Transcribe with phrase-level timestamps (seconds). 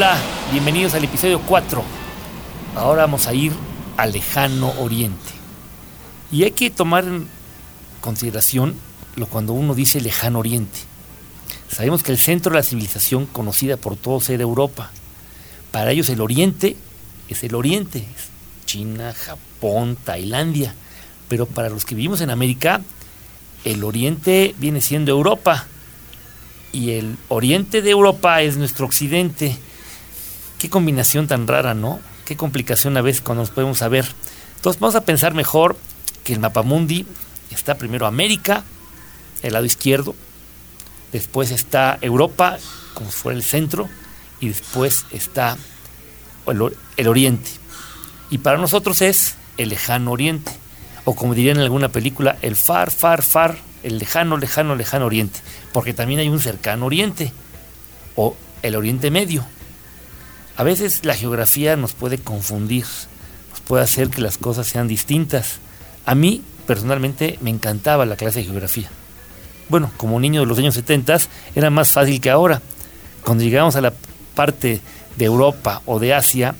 [0.00, 0.16] Hola,
[0.50, 1.84] bienvenidos al episodio 4.
[2.74, 3.52] Ahora vamos a ir
[3.98, 5.30] al lejano oriente.
[6.32, 7.28] Y hay que tomar en
[8.00, 8.76] consideración
[9.16, 10.78] lo cuando uno dice lejano oriente.
[11.68, 14.90] Sabemos que el centro de la civilización conocida por todos era Europa.
[15.70, 16.78] Para ellos el oriente
[17.28, 18.30] es el oriente, es
[18.64, 20.74] China, Japón, Tailandia.
[21.28, 22.80] Pero para los que vivimos en América,
[23.66, 25.66] el oriente viene siendo Europa.
[26.72, 29.58] Y el oriente de Europa es nuestro occidente.
[30.60, 32.00] Qué combinación tan rara, ¿no?
[32.26, 34.04] Qué complicación a veces cuando nos podemos saber.
[34.56, 35.78] Entonces vamos a pensar mejor
[36.22, 37.06] que el mapamundi
[37.50, 38.62] está primero América,
[39.40, 40.14] el lado izquierdo,
[41.12, 42.58] después está Europa,
[42.92, 43.88] como si fuera el centro,
[44.38, 45.56] y después está
[46.46, 47.50] el, el oriente.
[48.28, 50.52] Y para nosotros es el lejano oriente,
[51.06, 55.40] o como dirían en alguna película, el far, far, far, el lejano, lejano, lejano oriente,
[55.72, 57.32] porque también hay un cercano oriente,
[58.14, 59.46] o el oriente medio.
[60.60, 62.84] A veces la geografía nos puede confundir,
[63.50, 65.58] nos puede hacer que las cosas sean distintas.
[66.04, 68.90] A mí, personalmente, me encantaba la clase de geografía.
[69.70, 71.16] Bueno, como niño de los años 70
[71.54, 72.60] era más fácil que ahora.
[73.24, 73.94] Cuando llegamos a la
[74.34, 74.82] parte
[75.16, 76.54] de Europa o de Asia,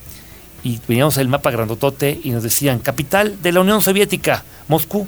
[0.65, 5.07] y veíamos el mapa grandotote y nos decían, capital de la Unión Soviética, Moscú.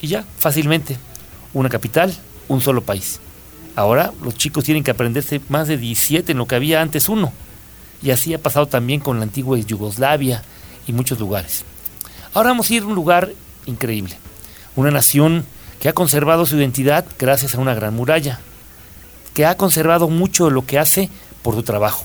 [0.00, 0.96] Y ya, fácilmente,
[1.54, 2.12] una capital,
[2.48, 3.20] un solo país.
[3.76, 7.32] Ahora los chicos tienen que aprenderse más de 17 en lo que había antes uno.
[8.02, 10.42] Y así ha pasado también con la antigua Yugoslavia
[10.86, 11.64] y muchos lugares.
[12.34, 13.32] Ahora vamos a ir a un lugar
[13.66, 14.16] increíble.
[14.74, 15.44] Una nación
[15.80, 18.40] que ha conservado su identidad gracias a una gran muralla.
[19.34, 21.10] Que ha conservado mucho de lo que hace
[21.42, 22.04] por su trabajo.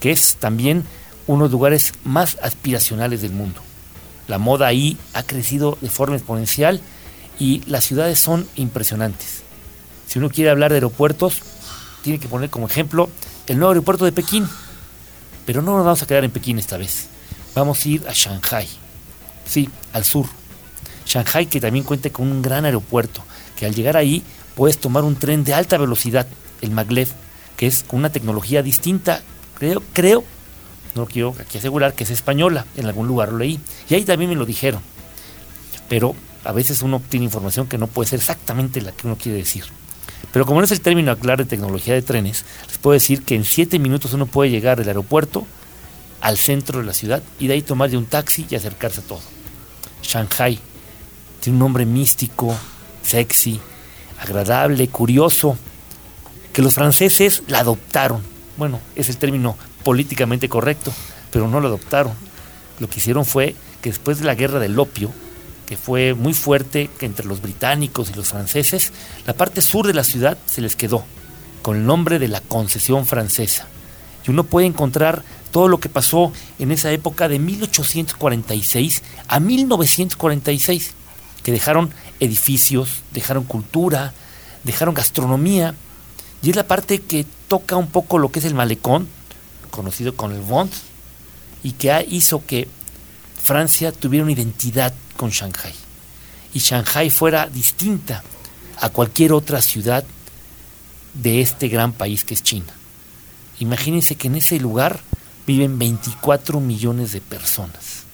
[0.00, 0.84] Que es también
[1.26, 3.60] uno de los lugares más aspiracionales del mundo.
[4.28, 6.80] La moda ahí ha crecido de forma exponencial
[7.38, 9.42] y las ciudades son impresionantes.
[10.06, 11.40] Si uno quiere hablar de aeropuertos,
[12.02, 13.08] tiene que poner como ejemplo
[13.46, 14.48] el nuevo aeropuerto de Pekín.
[15.46, 17.08] Pero no nos vamos a quedar en Pekín esta vez.
[17.54, 18.68] Vamos a ir a Shanghai.
[19.44, 20.26] Sí, al sur.
[21.06, 23.22] Shanghai que también cuenta con un gran aeropuerto,
[23.56, 24.22] que al llegar ahí
[24.54, 26.26] puedes tomar un tren de alta velocidad,
[26.60, 27.08] el maglev,
[27.56, 29.20] que es con una tecnología distinta,
[29.58, 30.24] creo, creo
[30.94, 33.58] no quiero aquí asegurar que es española, en algún lugar lo leí.
[33.88, 34.82] Y ahí también me lo dijeron.
[35.88, 36.14] Pero
[36.44, 39.64] a veces uno tiene información que no puede ser exactamente la que uno quiere decir.
[40.32, 43.34] Pero como no es el término hablar de tecnología de trenes, les puedo decir que
[43.34, 45.46] en siete minutos uno puede llegar del aeropuerto
[46.20, 49.04] al centro de la ciudad y de ahí tomar de un taxi y acercarse a
[49.04, 49.20] todo.
[50.02, 50.58] Shanghai
[51.40, 52.56] tiene un nombre místico,
[53.02, 53.60] sexy,
[54.20, 55.58] agradable, curioso,
[56.52, 58.22] que los franceses la adoptaron.
[58.56, 60.92] Bueno, es el término políticamente correcto,
[61.30, 62.12] pero no lo adoptaron.
[62.78, 65.10] Lo que hicieron fue que después de la guerra del opio,
[65.66, 68.92] que fue muy fuerte entre los británicos y los franceses,
[69.26, 71.04] la parte sur de la ciudad se les quedó
[71.62, 73.66] con el nombre de la concesión francesa.
[74.26, 80.92] Y uno puede encontrar todo lo que pasó en esa época de 1846 a 1946,
[81.42, 81.90] que dejaron
[82.20, 84.12] edificios, dejaron cultura,
[84.64, 85.74] dejaron gastronomía,
[86.42, 89.08] y es la parte que toca un poco lo que es el malecón,
[89.70, 90.72] conocido con el Bond,
[91.62, 92.68] y que hizo que
[93.44, 95.72] Francia tuviera una identidad con Shanghai.
[96.54, 98.22] Y Shanghai fuera distinta
[98.80, 100.04] a cualquier otra ciudad
[101.14, 102.72] de este gran país que es China.
[103.58, 105.00] Imagínense que en ese lugar
[105.46, 108.04] viven 24 millones de personas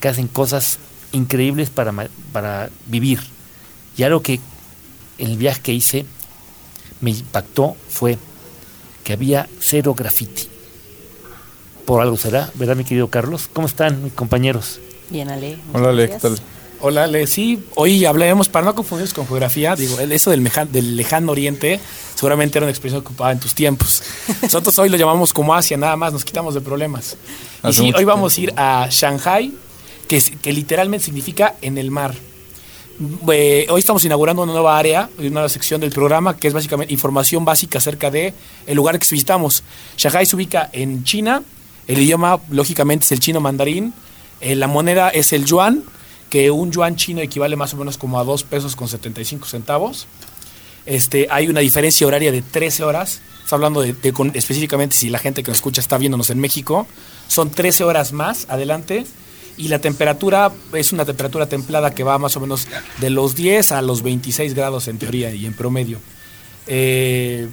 [0.00, 0.78] que hacen cosas
[1.12, 1.92] increíbles para,
[2.32, 3.20] para vivir.
[3.96, 4.40] Y algo que
[5.18, 6.06] el viaje que hice
[7.00, 8.18] me impactó fue
[9.04, 10.48] que había cero graffiti
[11.86, 13.48] por algo será, ¿verdad, mi querido Carlos?
[13.52, 14.80] ¿Cómo están mis compañeros?
[15.10, 15.58] Bien, Ale.
[15.72, 16.38] Hola, Ale, ¿qué tal?
[16.80, 17.26] Hola, Ale.
[17.26, 21.80] Sí, hoy hablaremos, para no confundirnos con geografía, digo, eso del, del lejano oriente
[22.14, 24.02] seguramente era una expresión ocupada en tus tiempos.
[24.42, 27.16] Nosotros hoy lo llamamos como Asia, nada más, nos quitamos de problemas.
[27.64, 29.52] y sí, hoy vamos a ir a Shanghai,
[30.08, 32.14] que, que literalmente significa en el mar.
[33.30, 36.94] Eh, hoy estamos inaugurando una nueva área, una nueva sección del programa que es básicamente
[36.94, 38.32] información básica acerca de
[38.66, 39.62] el lugar que visitamos.
[39.98, 41.42] Shanghai se ubica en China,
[41.86, 43.92] el idioma, lógicamente, es el chino mandarín.
[44.40, 45.82] Eh, la moneda es el yuan,
[46.30, 50.06] que un yuan chino equivale más o menos como a 2 pesos con 75 centavos.
[50.86, 53.20] Este, hay una diferencia horaria de 13 horas.
[53.42, 53.94] Está hablando de,
[54.34, 56.86] específicamente si la gente que nos escucha está viéndonos en México.
[57.28, 59.06] Son 13 horas más adelante.
[59.58, 62.68] Y la temperatura es una temperatura templada que va más o menos
[62.98, 65.98] de los 10 a los 26 grados en teoría y en promedio.
[66.66, 67.48] Eh,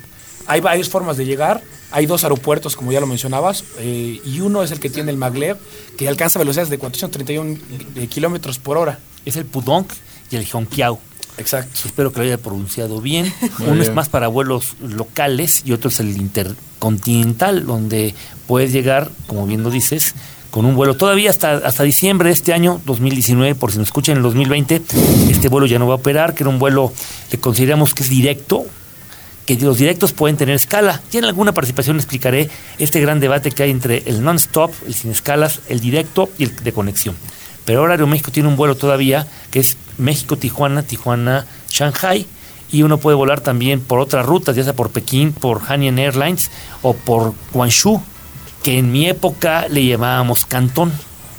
[0.48, 1.64] hay varias formas de llegar.
[1.94, 5.18] Hay dos aeropuertos, como ya lo mencionabas, eh, y uno es el que tiene el
[5.18, 5.58] Maglev,
[5.96, 7.58] que alcanza velocidades de 431
[7.96, 8.98] eh, kilómetros por hora.
[9.26, 9.86] Es el Pudong
[10.32, 11.00] y el Hongqiao.
[11.38, 11.82] Exacto.
[11.86, 13.32] Espero que lo haya pronunciado bien.
[13.60, 18.16] Uno es más para vuelos locales y otro es el intercontinental, donde
[18.48, 20.16] puedes llegar, como bien lo dices,
[20.50, 24.14] con un vuelo todavía hasta, hasta diciembre de este año, 2019, por si nos escuchan
[24.14, 24.82] en el 2020,
[25.30, 26.92] este vuelo ya no va a operar, que era un vuelo
[27.30, 28.66] que consideramos que es directo,
[29.46, 31.02] que los directos pueden tener escala.
[31.12, 35.12] Y en alguna participación explicaré este gran debate que hay entre el non-stop, el sin
[35.12, 37.16] escalas, el directo y el de conexión.
[37.66, 42.26] Pero ahora Aeroméxico tiene un vuelo todavía que es México-Tijuana, Tijuana-Shanghai.
[42.72, 46.50] Y uno puede volar también por otras rutas, ya sea por Pekín, por Hainan Airlines
[46.82, 48.02] o por Guangzhou,
[48.64, 50.92] que en mi época le llamábamos Cantón.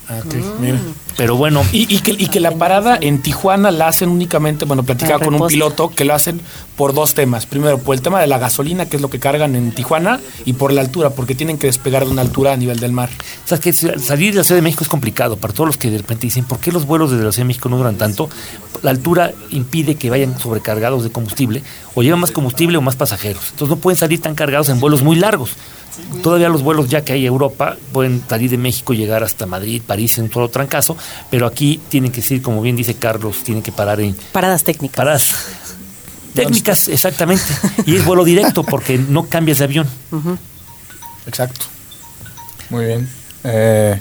[0.08, 0.78] Ah, ok, mira.
[1.16, 4.82] Pero bueno, Y, y que, y que la parada en Tijuana la hacen únicamente, bueno,
[4.82, 6.40] platicaba Ah, con un piloto que lo hacen
[6.76, 7.46] por dos temas.
[7.46, 10.54] Primero, por el tema de la gasolina, que es lo que cargan en Tijuana, y
[10.54, 13.10] por la altura, porque tienen que despegar de una altura a nivel del mar.
[13.44, 15.98] sabes que salir de la Ciudad de México es complicado para todos los que de
[15.98, 18.28] repente dicen, ¿por qué los vuelos desde la Ciudad de México no duran tanto?
[18.82, 21.62] La altura impide que vayan sobrecargados de combustible,
[21.94, 23.44] o llevan más combustible o más pasajeros.
[23.52, 25.50] Entonces no pueden salir tan cargados en vuelos muy largos.
[26.22, 29.82] Todavía los vuelos ya que hay Europa pueden salir de México y llegar hasta Madrid,
[29.86, 30.96] París en un solo trancazo,
[31.30, 34.96] pero aquí tienen que ser, como bien dice Carlos, tienen que parar en Paradas técnicas.
[34.96, 35.34] paradas
[36.34, 37.44] técnicas, exactamente.
[37.86, 39.86] Y es vuelo directo porque no cambias de avión.
[41.26, 41.66] Exacto.
[42.70, 43.08] Muy bien.
[43.44, 44.00] Eh,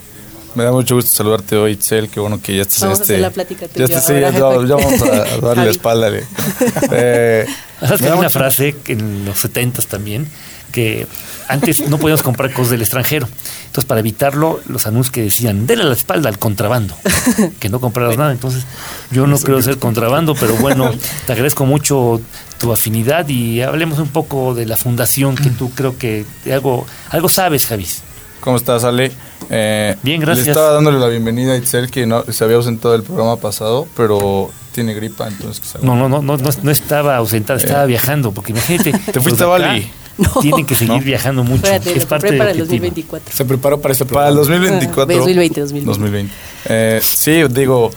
[0.56, 2.10] me da mucho gusto saludarte hoy, Itzel.
[2.10, 3.13] Qué bueno que ya estás Vamos en este.
[3.13, 6.10] hacer la plática tú ya estás, sí, vamos a, a darle la espalda.
[6.10, 6.24] le.
[6.92, 7.45] Eh,
[7.80, 10.28] ¿Sabes que hay una mucho- frase en los 70 también
[10.72, 11.06] que
[11.48, 13.28] antes no podíamos comprar cosas del extranjero.
[13.66, 16.95] Entonces, para evitarlo, los anuncios que decían, denle la espalda al contrabando,
[17.60, 18.31] que no compraras nada.
[18.31, 18.66] Entonces,
[19.12, 20.92] yo no creo ser contrabando, pero bueno,
[21.25, 22.22] te agradezco mucho
[22.60, 27.30] tu afinidad y hablemos un poco de la fundación que tú creo que algo, algo
[27.30, 28.04] sabes, Javis.
[28.44, 29.10] ¿Cómo estás, Ale?
[29.50, 30.48] Eh, Bien, gracias.
[30.48, 33.88] Le estaba dándole la bienvenida a Itzel, que no, se había ausentado del programa pasado,
[33.95, 38.51] pero tiene gripa, entonces No, no, no, no, no, no estaba ausentada, estaba viajando, porque
[38.51, 38.92] imagínate.
[39.13, 39.90] ¿Te fuiste a Bali?
[40.18, 40.30] No.
[40.42, 41.00] Tienen que seguir ¿No?
[41.00, 41.63] viajando mucho.
[41.63, 42.84] Espérate, es parte para el objetivo.
[42.84, 43.34] 2024.
[43.34, 44.66] Se preparó para este Para el programa.
[44.66, 45.16] 2024.
[45.16, 45.88] 2020, 2020.
[45.88, 46.34] 2020.
[46.66, 47.92] Eh, sí, digo,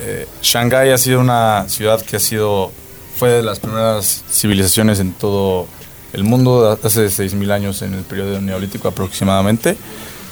[0.00, 2.70] eh, Shanghái ha sido una ciudad que ha sido,
[3.16, 5.66] fue de las primeras civilizaciones en todo
[6.12, 9.76] el mundo, hace 6.000 años en el periodo neolítico aproximadamente.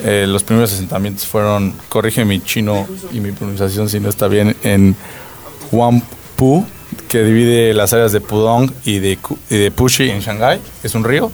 [0.05, 4.55] Eh, los primeros asentamientos fueron, corrige mi chino y mi pronunciación si no está bien,
[4.63, 4.95] en
[5.71, 6.67] Huangpu,
[7.09, 9.19] que divide las áreas de Pudong y de,
[9.51, 11.31] y de Puxi en Shanghái, es un río.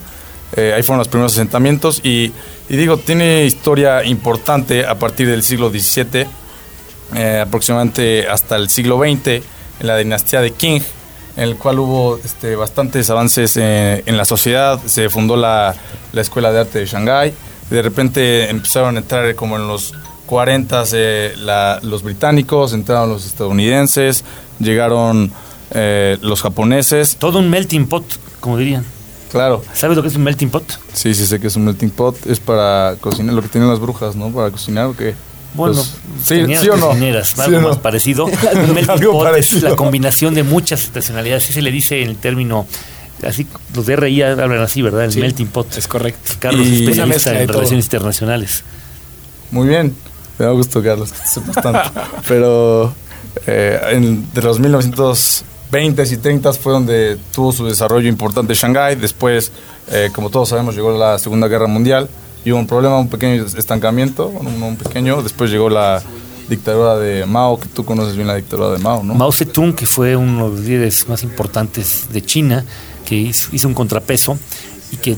[0.55, 2.33] Eh, ahí fueron los primeros asentamientos y,
[2.69, 6.27] y digo, tiene historia importante a partir del siglo XVII,
[7.17, 9.27] eh, aproximadamente hasta el siglo XX,
[9.81, 10.83] en la dinastía de Qing,
[11.37, 15.75] en el cual hubo este, bastantes avances eh, en la sociedad, se fundó la,
[16.13, 17.33] la Escuela de Arte de Shanghái,
[17.71, 19.95] de repente empezaron a entrar como en los
[20.27, 24.25] 40 eh, la- los británicos, entraron los estadounidenses,
[24.59, 25.33] llegaron
[25.73, 28.05] eh, los japoneses, Todo un melting pot,
[28.41, 28.85] como dirían.
[29.31, 30.65] claro, ¿Sabes lo que es un melting pot?
[30.93, 33.81] Sí, sí sé que es un melting pot, es para cocinar, lo que tienen las
[33.81, 34.31] brujas, ¿no?
[34.31, 35.15] Para cocinar o qué.
[35.55, 35.95] Bueno, Pues,
[36.25, 36.41] sí,
[36.71, 36.95] o no.
[36.95, 37.69] Sí algo no.
[37.69, 38.25] más parecido.
[38.27, 41.45] Un melting pot es la combinación de muchas estacionalidades.
[41.45, 42.67] Así se le dice en el término,
[43.27, 45.05] así los de RI hablan así, ¿verdad?
[45.05, 45.77] El Sí, melting pot.
[45.77, 46.33] Es correcto.
[46.39, 47.59] Carlos, Y- especialista en todo.
[47.59, 48.63] relaciones internacionales.
[49.51, 49.95] Muy bien,
[50.39, 51.83] me da gusto, Carlos, que.
[52.27, 52.95] Pero
[53.47, 55.45] eh, en- de los 1920s
[56.13, 58.97] y 30s fue donde tuvo su desarrollo importante Shanghái.
[58.97, 59.53] Después,
[59.91, 62.09] eh, como todos sabemos, llegó la Segunda Guerra Mundial
[62.45, 65.23] y hubo un problema, un pequeño estancamiento, un, pequeño.
[65.23, 66.03] Después llegó la
[66.49, 69.15] dictadura de Mao, que tú conoces bien la dictadura de Mao, ¿no?
[69.15, 72.65] Mao Zedong, que fue uno de los líderes más importantes de China,
[73.05, 74.39] que hizo, un contrapeso
[74.91, 75.17] y que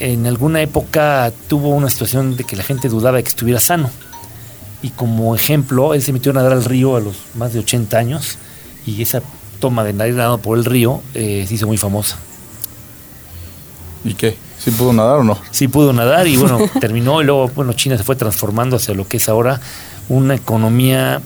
[0.00, 3.90] en alguna época tuvo una situación de que la gente dudaba de que estuviera sano.
[4.82, 7.96] Y como ejemplo, él se metió a nadar al río a los más de 80
[7.96, 8.38] años
[8.84, 9.22] y esa
[9.60, 12.18] toma de nadar por el río eh, se hizo muy famosa.
[14.04, 14.36] ¿Y qué?
[14.58, 15.38] ¿Sí pudo nadar o no?
[15.50, 19.06] Sí pudo nadar y bueno, terminó y luego, bueno, China se fue transformando hacia lo
[19.08, 19.60] que es ahora
[20.08, 21.20] una economía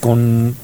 [0.00, 0.54] con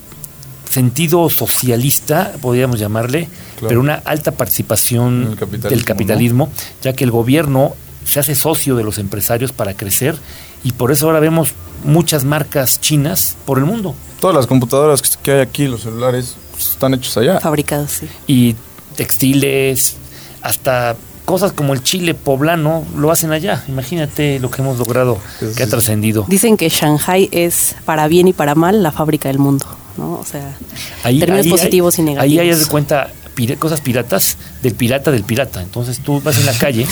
[0.70, 3.68] sentido socialista, podríamos llamarle, Claro.
[3.68, 6.50] pero una alta participación capitalismo, del capitalismo,
[6.82, 10.16] ya que el gobierno se hace socio de los empresarios para crecer
[10.62, 11.52] y por eso ahora vemos
[11.84, 16.36] muchas marcas chinas por el mundo Todas las computadoras que- que hay aquí, los celulares,
[16.52, 17.40] pues, están hechos allá.
[17.40, 18.08] Fabricados, sí.
[18.26, 18.54] y
[18.96, 19.96] textiles,
[20.42, 23.62] hasta cosas como el chile poblano lo hacen allá.
[23.68, 25.70] Imagínate lo que hemos logrado, Eso que ha sí.
[25.72, 26.24] trascendido.
[26.28, 29.66] Dicen que Shanghai es, para bien y para mal, la fábrica del mundo,
[29.98, 30.14] ¿no?
[30.14, 30.56] O sea,
[31.02, 32.40] términos positivos y negativos.
[32.40, 33.10] Ahí hay de cuenta
[33.58, 35.60] cosas piratas del pirata del pirata.
[35.60, 36.86] Entonces tú vas en la calle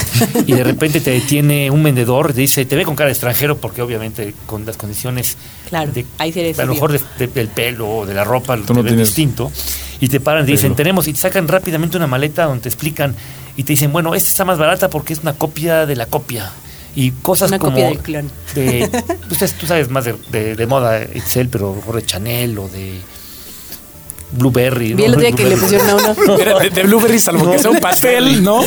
[0.47, 3.57] y de repente te detiene un vendedor, te dice, te ve con cara de extranjero
[3.57, 5.39] porque obviamente con las condiciones
[5.71, 8.25] Claro, de, ahí sí eres a lo mejor de- de- del pelo o de la
[8.25, 9.51] ropa Tú te no ven distinto.
[10.01, 12.69] Y te paran y te dicen, tenemos, y te sacan rápidamente una maleta donde te
[12.69, 13.15] explican
[13.57, 16.51] y te dicen, bueno, esta está más barata porque es una copia de la copia.
[16.97, 17.73] Y cosas Una como.
[17.73, 18.31] copia del clon.
[18.55, 18.89] De,
[19.31, 23.01] ustedes, tú sabes más de, de, de moda, Excel, pero mejor de Chanel o de
[24.31, 24.95] Blueberry.
[24.95, 25.19] Vi el ¿no?
[25.19, 26.39] día que le pusieron a uno.
[26.39, 28.65] Era de, de Blueberry, salvo que sea un pastel, ¿no?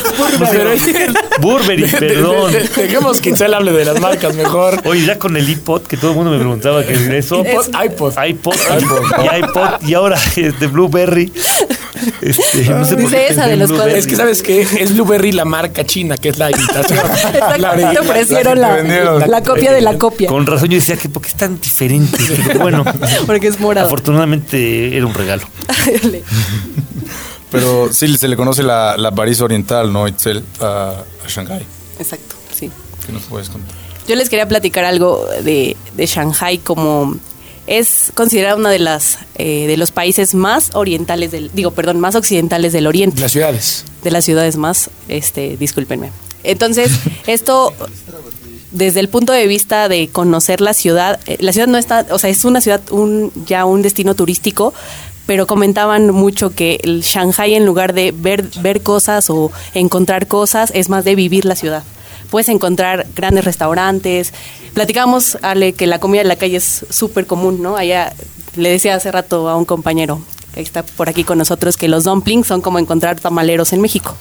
[1.40, 2.52] Burberry, de- de- perdón.
[2.52, 4.80] de- dejemos que Itzel hable de las marcas mejor.
[4.86, 7.42] Oye, ya con el iPod, que todo el mundo me preguntaba qué es eso.
[7.44, 8.12] iPod, iPod.
[8.26, 8.54] iPod,
[9.22, 11.32] y iPod, y ahora es de Blueberry.
[12.20, 13.70] Este, no sé por Dice qué esa de los.
[13.70, 16.98] Es que sabes que es Blueberry la marca china, que es la imitación.
[17.58, 18.82] La te ofrecieron la
[19.26, 20.28] la, copia de la copia.
[20.28, 22.18] Con razón yo decía que porque es tan diferente.
[22.46, 22.84] Pero bueno,
[23.26, 23.86] Porque es morado.
[23.86, 25.44] afortunadamente era un regalo.
[27.50, 30.44] Pero sí se le conoce la, la París oriental, ¿no, Itzel?
[30.60, 31.64] A, a Shanghái.
[31.98, 32.70] Exacto, sí.
[33.06, 33.74] ¿Qué nos puedes contar?
[34.06, 37.16] Yo les quería platicar algo de, de Shanghai como
[37.68, 42.14] es considerada una de las eh, de los países más orientales del digo perdón más
[42.14, 43.20] occidentales del oriente.
[43.20, 43.84] Las ciudades.
[44.02, 46.10] de las ciudades más este discúlpenme.
[46.42, 46.90] Entonces
[47.26, 47.72] esto
[48.72, 52.18] desde el punto de vista de conocer la ciudad eh, la ciudad no está o
[52.18, 54.72] sea es una ciudad un ya un destino turístico
[55.26, 60.70] pero comentaban mucho que el Shanghai en lugar de ver ver cosas o encontrar cosas
[60.74, 61.82] es más de vivir la ciudad
[62.30, 64.32] puedes encontrar grandes restaurantes.
[64.74, 67.76] Platicamos, Ale, que la comida de la calle es súper común, ¿no?
[67.76, 68.12] Allá
[68.56, 70.20] le decía hace rato a un compañero
[70.54, 74.14] que está por aquí con nosotros que los dumplings son como encontrar tamaleros en México.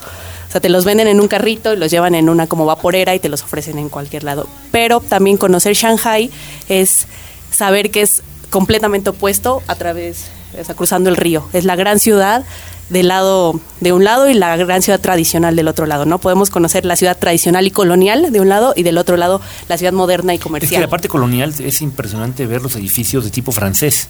[0.48, 3.14] O sea, te los venden en un carrito y los llevan en una como vaporera
[3.16, 4.48] y te los ofrecen en cualquier lado.
[4.72, 6.32] Pero también conocer Shanghai
[6.70, 7.08] es
[7.52, 10.28] saber que es completamente opuesto a través,
[10.60, 11.46] o sea, cruzando el río.
[11.52, 12.46] Es la gran ciudad
[12.90, 16.20] del lado de un lado y la gran ciudad tradicional del otro lado, ¿no?
[16.20, 19.78] Podemos conocer la ciudad tradicional y colonial de un lado y del otro lado la
[19.78, 20.82] ciudad moderna y Es que comercial.
[20.82, 24.08] la parte colonial es impresionante ver los edificios de tipo francés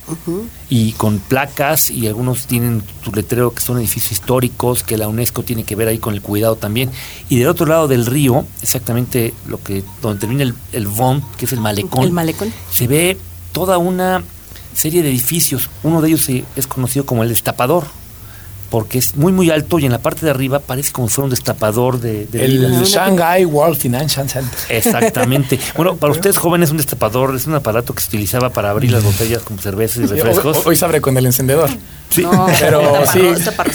[0.69, 5.43] y con placas y algunos tienen su letrero que son edificios históricos que la UNESCO
[5.43, 6.91] tiene que ver ahí con el cuidado también
[7.29, 11.45] y del otro lado del río exactamente lo que donde termina el, el Vont que
[11.45, 12.53] es el malecón El malecón.
[12.71, 13.17] se ve
[13.51, 14.23] toda una
[14.73, 17.85] serie de edificios uno de ellos es conocido como el destapador
[18.69, 21.25] porque es muy muy alto y en la parte de arriba parece como si fuera
[21.25, 22.83] un destapador de, de El.
[22.83, 24.59] Shanghai World Financial Center.
[24.69, 25.59] Exactamente.
[25.75, 29.03] Bueno, para ustedes jóvenes, un destapador es un aparato que se utilizaba para abrir las
[29.03, 30.57] botellas como cervezas y refrescos.
[30.57, 31.69] Hoy, hoy se abre con el encendedor.
[32.09, 32.23] Sí.
[32.23, 33.19] No, Pero sí.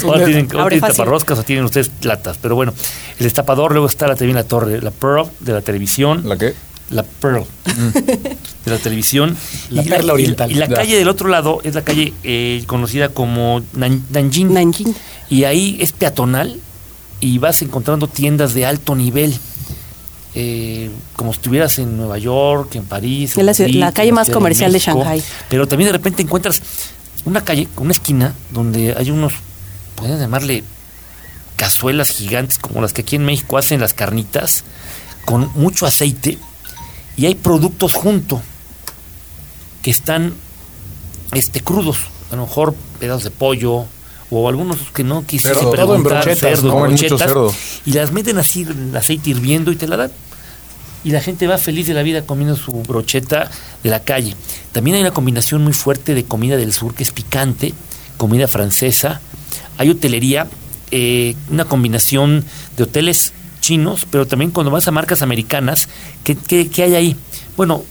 [0.03, 2.37] Ahora tienen, ahora tienen taparroscas o tienen ustedes latas.
[2.41, 2.73] Pero bueno,
[3.17, 6.27] el destapador, luego está la, también la torre, la Pearl de la televisión.
[6.27, 6.53] ¿La qué?
[6.89, 9.35] La Pearl de la televisión.
[9.69, 10.51] La y perla oriental.
[10.51, 14.53] Y la calle del otro lado es la calle eh, conocida como Nan- Nanjing.
[14.53, 14.95] Nanjing.
[15.29, 16.59] Y ahí es peatonal
[17.19, 19.33] y vas encontrando tiendas de alto nivel.
[20.35, 23.31] eh, como si estuvieras en Nueva York, en París.
[23.31, 24.97] Es en la Madrid, la calle más comercial de México.
[24.99, 25.23] Shanghái.
[25.49, 26.61] Pero también de repente encuentras
[27.25, 29.33] una calle, una esquina, donde hay unos,
[29.95, 30.63] pueden llamarle
[31.55, 34.63] cazuelas gigantes como las que aquí en México hacen las carnitas,
[35.25, 36.37] con mucho aceite,
[37.15, 38.41] y hay productos junto
[39.81, 40.33] que están
[41.33, 41.97] este, crudos,
[42.31, 43.85] a lo mejor pedazos de pollo
[44.29, 45.71] o algunos que no quisiste Cerdo.
[45.71, 47.53] Todo en preguntar, brochetas, cerdo, brochetas, cerdo.
[47.85, 50.11] y las meten así en el aceite hirviendo y te la dan.
[51.03, 53.51] Y la gente va feliz de la vida comiendo su brocheta
[53.83, 54.35] de la calle.
[54.71, 57.73] También hay una combinación muy fuerte de comida del sur que es picante,
[58.17, 59.19] comida francesa.
[59.77, 60.47] Hay hotelería,
[60.91, 62.45] eh, una combinación
[62.77, 65.87] de hoteles chinos, pero también cuando vas a marcas americanas,
[66.25, 67.15] ¿qué, qué- qué hay ahí?
[67.55, 67.83] Bueno,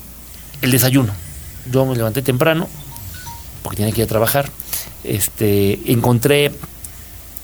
[0.60, 1.12] el desayuno.
[1.72, 2.68] Yo me levanté temprano,
[3.62, 4.50] porque tenía que ir a trabajar.
[5.02, 6.52] Este, encontré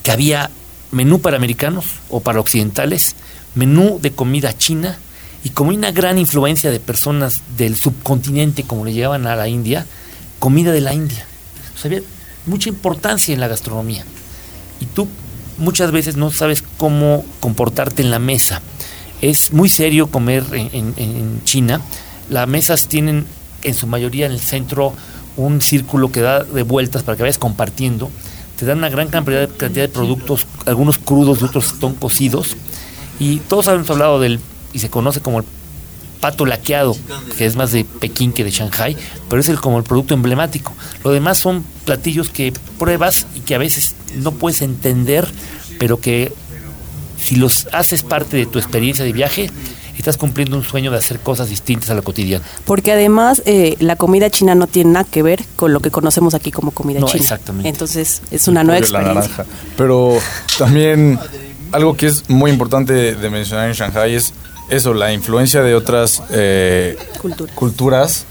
[0.02, 0.50] que había
[0.92, 3.16] menú para americanos o para occidentales,
[3.54, 4.98] menú de comida china
[5.44, 9.48] y como hay una gran influencia de personas del subcontinente, como le llevaban a la
[9.48, 9.86] India,
[10.38, 11.24] comida de la India.
[11.74, 12.02] O sea, había
[12.46, 14.04] mucha importancia en la gastronomía.
[14.80, 15.08] Y tú
[15.58, 18.62] muchas veces no sabes cómo comportarte en la mesa.
[19.20, 21.80] Es muy serio comer en, China.
[22.30, 23.26] Las mesas tienen
[23.62, 24.92] en su mayoría en el centro
[25.36, 28.10] un círculo que da de vueltas para que vayas compartiendo.
[28.56, 32.56] Te dan una gran cantidad, cantidad de productos, algunos crudos y otros están cocidos.
[33.20, 34.40] Y todos hemos hablado del,
[34.72, 35.44] y se conoce como el
[36.20, 36.96] pato laqueado,
[37.36, 38.96] que es más de Pekín que de Shanghai,
[39.28, 40.72] pero es el, como el producto emblemático.
[41.04, 45.28] Lo demás son platillos que pruebas y que a veces no puedes entender,
[45.78, 46.32] pero que
[47.22, 49.50] si los haces parte de tu experiencia de viaje,
[49.98, 52.44] estás cumpliendo un sueño de hacer cosas distintas a lo cotidiano.
[52.64, 56.34] Porque además eh, la comida china no tiene nada que ver con lo que conocemos
[56.34, 57.20] aquí como comida No, china.
[57.22, 57.68] exactamente.
[57.68, 59.14] Entonces es una nueva experiencia.
[59.22, 59.44] naranja.
[59.76, 60.18] Pero
[60.56, 61.18] también
[61.72, 64.32] algo que es muy importante de mencionar en Shanghai es
[64.70, 67.52] eso, la influencia de otras eh, Cultura.
[67.54, 68.26] culturas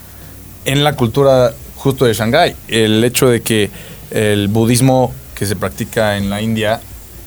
[0.65, 2.56] en la cultura justo de Shanghái.
[2.67, 3.70] El hecho de que
[4.12, 6.82] el budismo que se practica en la India,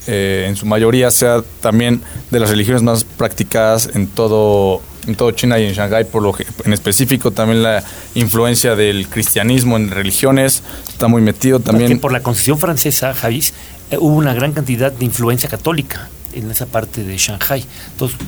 [0.07, 5.31] eh, en su mayoría sea también de las religiones más practicadas en todo en todo
[5.31, 7.83] China y en Shanghái, por lo que, en específico también la
[8.15, 11.89] influencia del cristianismo en religiones está muy metido también.
[11.89, 13.55] Porque por la Constitución francesa, Javis,
[13.91, 17.65] eh, hubo una gran cantidad de influencia católica en esa parte de Shanghái.
[17.93, 18.19] Entonces,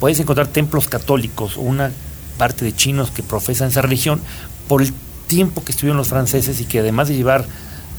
[0.00, 1.90] puedes encontrar templos católicos o una
[2.38, 4.20] parte de chinos que profesan esa religión
[4.68, 4.92] por el
[5.26, 7.46] tiempo que estuvieron los franceses y que además de llevar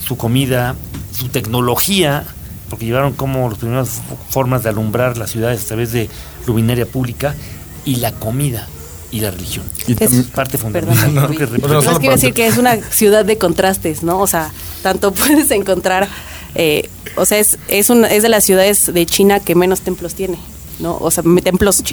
[0.06, 0.76] su comida,
[1.12, 2.24] su tecnología,
[2.70, 6.10] porque llevaron como las primeras formas de alumbrar las ciudades a través de
[6.46, 7.36] luminaria pública,
[7.86, 8.68] y la comida
[9.12, 9.66] y la religión.
[9.88, 11.14] Y es parte fundamental.
[11.14, 14.20] No, que, no, quiero decir que es una ciudad de contrastes, ¿no?
[14.20, 14.52] O sea,
[14.84, 16.08] tanto puedes encontrar,
[16.56, 20.14] eh, o sea, es, es, una, es de las ciudades de China que menos templos
[20.14, 20.38] tiene.
[20.80, 20.98] ¿No?
[21.00, 21.84] O sea, templos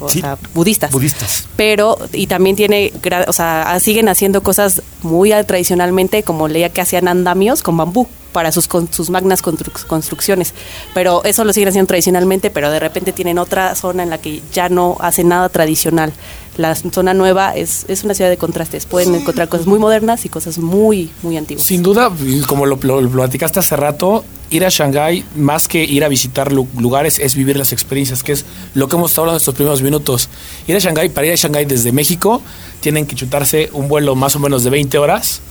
[0.00, 0.90] o sea, budistas.
[0.92, 1.46] Budistas.
[1.56, 2.92] Pero, y también tiene,
[3.26, 8.52] o sea, siguen haciendo cosas muy tradicionalmente, como leía que hacían andamios con bambú para
[8.52, 10.54] sus, sus magnas construcciones.
[10.94, 14.42] Pero eso lo siguen haciendo tradicionalmente, pero de repente tienen otra zona en la que
[14.52, 16.12] ya no hacen nada tradicional.
[16.56, 18.86] La zona nueva es, es una ciudad de contrastes.
[18.86, 21.66] Pueden encontrar cosas muy modernas y cosas muy, muy antiguas.
[21.66, 22.10] Sin duda,
[22.46, 26.52] como lo, lo, lo platicaste hace rato, ir a Shanghái, más que ir a visitar
[26.52, 29.82] lugares, es vivir las experiencias, que es lo que hemos estado hablando en estos primeros
[29.82, 30.28] minutos.
[30.66, 32.42] Ir a Shanghái, para ir a Shanghái desde México,
[32.80, 35.42] tienen que chutarse un vuelo más o menos de 20 horas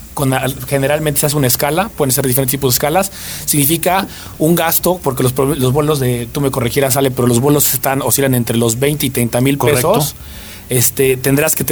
[0.68, 3.12] generalmente se hace una escala, pueden ser diferentes tipos de escalas,
[3.46, 7.74] significa un gasto, porque los, los vuelos de, tú me corregirás, sale, pero los vuelos
[7.74, 10.16] están, oscilan entre los 20 y 30 mil pesos.
[10.70, 11.64] Este, tendrás que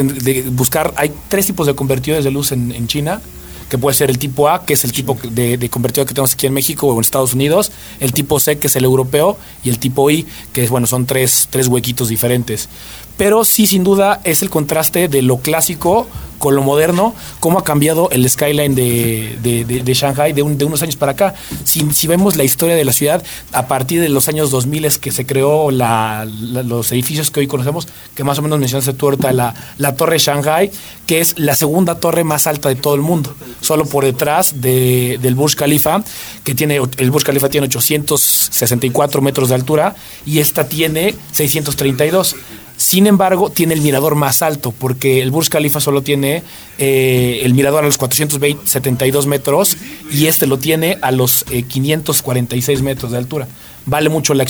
[0.51, 3.21] buscar, hay tres tipos de convertidores de luz en, China,
[3.69, 6.33] que puede ser el tipo A, que es el tipo de, de, convertidor que tenemos
[6.33, 9.69] aquí en México o en Estados Unidos, el tipo C, que es el europeo, y
[9.69, 12.69] el tipo I, que es, bueno, son tres, tres huequitos diferentes.
[13.17, 16.07] Pero sí, sin duda, es el contraste de lo clásico
[16.37, 20.95] con lo moderno, cómo ha cambiado el skyline de, de, de, Shanghai de, unos años
[20.95, 21.33] para acá.
[21.63, 24.97] Si, si, vemos la historia de la ciudad, a partir de los años 2000 es
[24.97, 29.07] que se creó la, los edificios que hoy conocemos, que más o menos mencionaste tú
[29.07, 30.71] ahorita, la, la torre Shanghai,
[31.05, 35.35] que es la segunda torre más alta de todo el mundo, solo por detrás del
[35.35, 36.03] Burj Khalifa,
[36.43, 42.35] que tiene, el Burj Khalifa tiene 864 metros de altura y esta tiene 632.
[42.77, 46.43] Sin embargo, tiene el mirador más alto, porque el Burj Khalifa solo tiene
[46.77, 49.75] eh, el mirador a los 472 metros
[50.11, 53.47] y este lo tiene a los 546 eh, metros de altura.
[53.87, 54.45] Vale mucho la,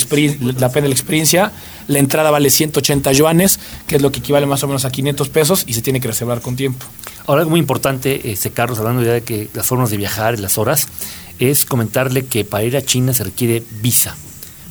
[0.58, 1.52] la pena la experiencia.
[1.86, 5.28] La entrada vale 180 yuanes, que es lo que equivale más o menos a 500
[5.30, 6.84] pesos y se tiene que reservar con tiempo.
[7.26, 10.38] Ahora, algo muy importante, este, Carlos, hablando ya de que las formas de viajar y
[10.38, 10.88] las horas,
[11.38, 14.16] es comentarle que para ir a China se requiere visa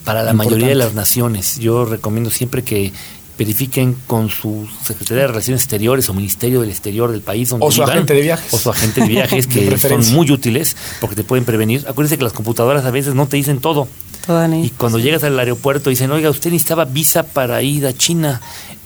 [0.08, 1.60] para la mayoría de las naciones.
[1.60, 2.94] Yo recomiendo siempre que
[3.38, 7.72] verifiquen con su Secretaría de Relaciones Exteriores o Ministerio del Exterior del país donde o
[7.72, 11.24] su agente de viajes o su agente de viajes que son muy útiles porque te
[11.24, 11.86] pueden prevenir.
[11.88, 13.88] Acuérdense que las computadoras a veces no te dicen todo.
[14.62, 18.42] Y cuando llegas al aeropuerto dicen, oiga, usted necesitaba visa para ir a China.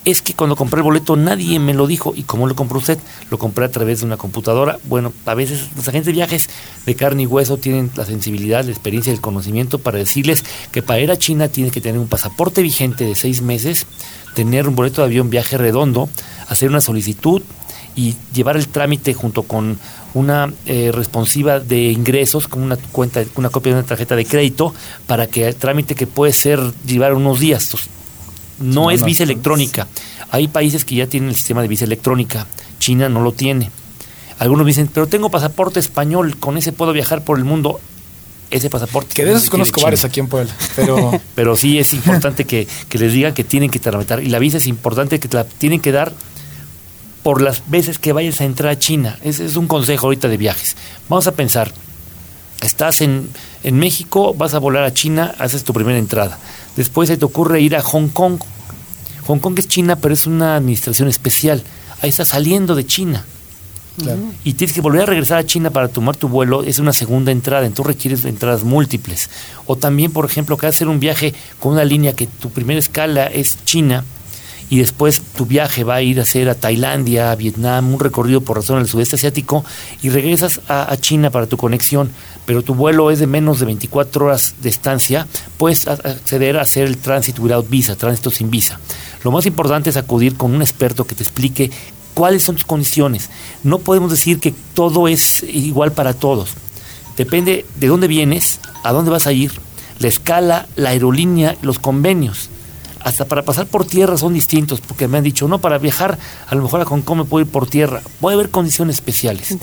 [0.06, 2.14] Es que cuando compré el boleto nadie me lo dijo.
[2.16, 3.00] ¿Y cómo lo compró usted?
[3.32, 4.78] Lo compré a través de una computadora.
[4.84, 6.50] Bueno, a veces los agentes de viajes
[6.86, 10.84] de carne y hueso tienen la sensibilidad, la experiencia y el conocimiento para decirles que
[10.84, 13.88] para ir a China tienes que tener un pasaporte vigente de seis meses
[14.34, 16.10] tener un boleto de avión viaje redondo,
[16.48, 17.42] hacer una solicitud
[17.96, 19.78] y llevar el trámite junto con
[20.14, 24.74] una eh, responsiva de ingresos, con una cuenta, una copia de una tarjeta de crédito,
[25.08, 27.76] para que el trámite que puede ser llevar unos días.
[28.60, 29.88] no es visa electrónica.
[30.30, 32.48] Hay países que ya tienen el sistema de visa electrónica.
[32.80, 33.70] China no lo tiene.
[34.40, 37.80] Algunos dicen, pero tengo pasaporte español, con ese puedo viajar por el mundo
[38.52, 39.14] ese pasaporte.
[39.14, 41.20] Que de esos conozco varios aquí en Puebla, pero...
[41.36, 44.22] pero sí es importante que, les digan que tienen que tramitar.
[44.22, 46.14] Y la visa es importante que te la tienen que dar
[47.24, 49.18] por las veces que vayas a entrar a China.
[49.24, 50.76] Ese es un consejo ahorita de viajes.
[51.08, 51.72] Vamos a pensar,
[52.62, 53.30] estás en,
[53.64, 56.38] en México, vas a volar a China, haces tu primera entrada.
[56.76, 58.40] Después se te ocurre ir a Hong Kong.
[59.28, 61.64] Hong Kong es China, pero es una administración especial.
[62.02, 63.26] Ahí estás saliendo de China.
[64.44, 67.32] Y tienes que volver a regresar a China para tomar tu vuelo, es una segunda
[67.32, 69.30] entrada, entonces requieres entradas múltiples.
[69.66, 73.28] O también, por ejemplo, que hacer un viaje con una línea que tu primera escala
[73.28, 74.04] es China
[74.72, 78.40] y después tu viaje va a ir a hacer a Tailandia, a Vietnam, un recorrido
[78.40, 79.66] por razón del sudeste asiático
[80.02, 82.10] y regresas a, China para tu conexión,
[82.46, 85.28] pero tu vuelo es de menos de 24 horas de estancia,
[85.58, 88.80] puedes acceder a hacer el tránsito without visa, tránsito sin visa.
[89.26, 91.70] Lo más importante es acudir con un experto que te explique
[92.14, 93.30] cuáles son tus condiciones.
[93.64, 96.52] No podemos decir que todo es igual para todos.
[97.18, 99.52] Depende de dónde vienes, a dónde vas a ir,
[100.00, 102.50] la escala, la aerolínea, los convenios.
[103.04, 106.56] Hasta para pasar por tierra son distintos, porque me han dicho, no, para viajar a
[106.56, 108.02] lo mejor a Hong Kong me puedo ir por tierra.
[108.20, 109.56] Puede haber condiciones especiales.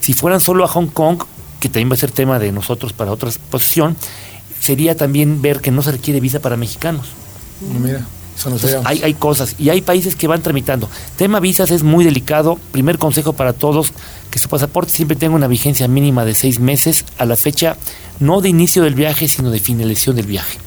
[0.00, 1.22] Si fueran solo a Hong Kong,
[1.60, 3.96] que también va a ser tema de nosotros para otra exposición,
[4.60, 7.08] sería también ver que no se requiere visa para mexicanos.
[7.80, 8.06] Mira,
[8.38, 8.86] eso no Entonces, sabíamos.
[8.86, 10.88] hay, hay cosas y hay países que van tramitando.
[11.16, 12.58] Tema visas es muy delicado.
[12.70, 13.92] Primer consejo para todos,
[14.30, 17.76] que su pasaporte siempre tenga una vigencia mínima de seis meses a la fecha,
[18.20, 20.58] no de inicio del viaje, sino de finalización del viaje.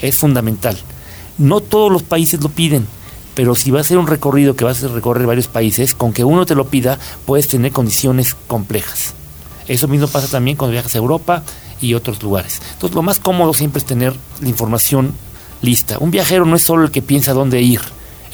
[0.00, 0.76] Es fundamental.
[1.38, 2.86] No todos los países lo piden,
[3.34, 6.24] pero si va a ser un recorrido que vas a recorrer varios países, con que
[6.24, 9.14] uno te lo pida, puedes tener condiciones complejas.
[9.68, 11.42] Eso mismo pasa también cuando viajas a Europa
[11.80, 12.60] y otros lugares.
[12.72, 15.14] Entonces, lo más cómodo siempre es tener la información
[15.62, 15.98] lista.
[15.98, 17.80] Un viajero no es solo el que piensa dónde ir,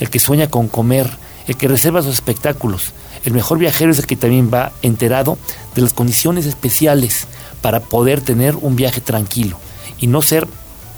[0.00, 1.10] el que sueña con comer,
[1.46, 2.92] el que reserva sus espectáculos.
[3.24, 5.38] El mejor viajero es el que también va enterado
[5.74, 7.26] de las condiciones especiales
[7.62, 9.58] para poder tener un viaje tranquilo
[9.98, 10.46] y no ser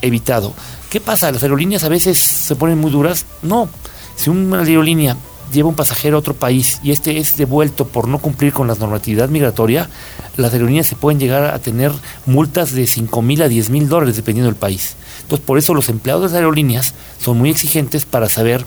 [0.03, 0.53] evitado.
[0.91, 1.31] ¿Qué pasa?
[1.31, 3.27] ¿Las aerolíneas a veces se ponen muy duras?
[3.43, 3.69] No.
[4.17, 5.17] Si una aerolínea
[5.53, 8.75] lleva un pasajero a otro país y este es devuelto por no cumplir con la
[8.75, 9.89] normatividad migratoria,
[10.37, 11.93] las aerolíneas se pueden llegar a tener
[12.25, 14.97] multas de 5 mil a 10 mil dólares dependiendo del país.
[15.27, 18.65] Entonces, por eso los empleados de las aerolíneas son muy exigentes para saber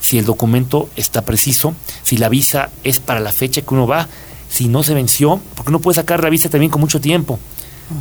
[0.00, 4.06] si el documento está preciso, si la visa es para la fecha que uno va,
[4.50, 7.38] si no se venció, porque uno puede sacar la visa también con mucho tiempo.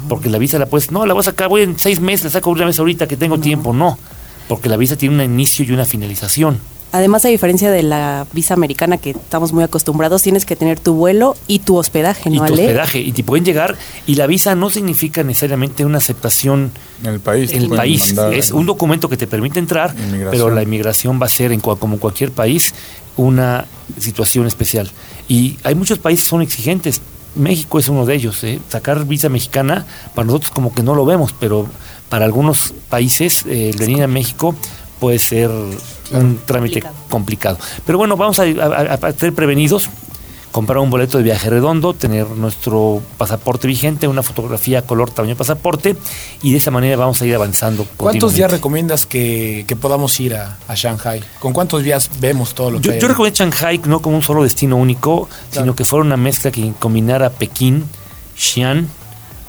[0.10, 2.30] Porque la visa la puedes, no, la voy a sacar, voy en seis meses, la
[2.32, 3.72] saco una vez ahorita que tengo tiempo.
[3.72, 3.98] No,
[4.50, 6.60] porque la visa tiene un inicio y una finalización.
[6.93, 10.93] Además, a diferencia de la visa americana que estamos muy acostumbrados, tienes que tener tu
[10.93, 12.62] vuelo y tu hospedaje, Y ¿no, tu Ale?
[12.63, 13.75] hospedaje, y te pueden llegar,
[14.06, 16.71] y la visa no significa necesariamente una aceptación
[17.03, 17.51] En el país.
[17.51, 18.13] en el país.
[18.13, 20.29] mandar- Es un documento que te permite entrar, Inmigración.
[20.29, 22.75] pero la inmigración va a ser, en, como en cualquier país,
[23.17, 23.65] una
[23.99, 24.89] situación especial.
[25.27, 27.01] Y hay muchos países que son exigentes.
[27.36, 28.43] México es uno de ellos.
[28.43, 28.60] ¿eh?
[28.69, 31.65] Sacar visa mexicana, para nosotros como que no lo vemos, pero
[32.10, 34.56] para algunos países, eh, el venir a México
[35.04, 36.96] puede ser un trámite Complicado.
[37.10, 37.58] complicado.
[37.86, 39.89] Pero bueno, vamos a, a- a estar prevenidos
[40.54, 45.96] comprar un boleto de viaje redondo, tener nuestro pasaporte vigente, una fotografía color tamaño pasaporte
[46.44, 47.86] y de esa manera vamos a ir avanzando.
[47.98, 51.22] ¿Cuántos días recomiendas que, que podamos ir a, a Shanghai?
[51.39, 54.22] ¿Con cuántos días vemos todo lo que Yo, hay yo recomiendo Shanghai no como un
[54.24, 55.66] solo destino único, Claro.
[55.66, 57.84] sino que fuera una mezcla que combinara Pekín,
[58.38, 58.88] Xi'an,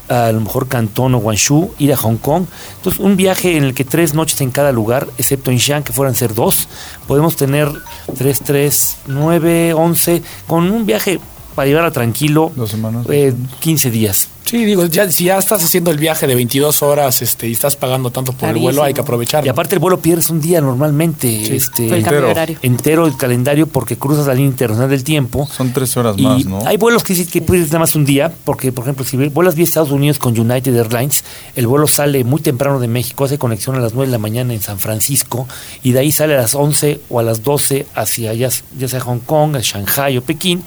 [0.08, 2.46] a lo mejor Cantón o Guangzhou, ir a Hong Kong.
[2.76, 5.92] Entonces, un viaje en el que tres noches en cada lugar, excepto en Xi'an, que
[5.92, 6.68] fueran ser dos,
[7.06, 7.70] podemos tener
[8.16, 11.20] tres, tres, nueve, once, con un viaje
[11.54, 13.06] para llevarla tranquilo, Dos semanas.
[13.10, 14.28] eh, 15 días.
[14.44, 17.76] Sí, digo, ya, si ya estás haciendo el viaje de 22 horas este, y estás
[17.76, 19.46] pagando tanto por el vuelo, hay que aprovecharlo.
[19.46, 22.30] Y aparte el vuelo pierdes un día normalmente, este, Fue el entero.
[22.30, 22.58] horario.
[22.60, 25.48] entero el calendario porque cruzas la línea internacional del tiempo.
[25.50, 26.64] Son tres horas Y más, ¿no?
[26.66, 29.16] hay vuelos que sí que puedes ir nada más un día, porque por ejemplo, si
[29.16, 31.24] vuelas vía Estados Unidos con United Airlines,
[31.56, 34.52] el vuelo sale muy temprano de México, hace conexión a las 9 de la mañana
[34.52, 35.48] en San Francisco,
[35.82, 39.00] y de ahí sale a las 11 o a las 12 hacia ya, ya sea
[39.00, 40.62] Hong Kong, Shanghai o Pekín,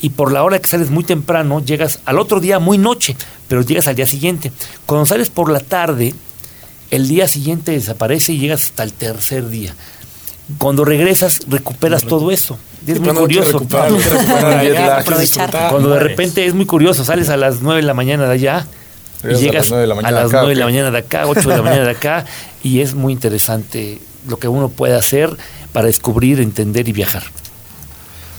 [0.00, 3.16] y por la hora que sales muy temprano, llegas al otro día muy noche,
[3.48, 4.52] pero llegas al día siguiente.
[4.86, 6.14] Cuando sales por la tarde,
[6.90, 9.74] el día siguiente desaparece y llegas hasta el tercer día.
[10.58, 12.58] Cuando regresas, recuperas todo eso.
[12.86, 13.58] Y es muy curioso.
[13.58, 15.04] recuperar, recuperar allá.
[15.70, 18.66] Cuando de repente es muy curioso, sales a las 9 de la mañana de allá
[19.22, 20.98] y Llegas a las nueve de la mañana las acá, 9 de la mañana de
[20.98, 22.24] acá, 8 de la mañana de acá,
[22.62, 25.36] y es muy interesante lo que uno puede hacer
[25.72, 27.22] para descubrir, entender y viajar.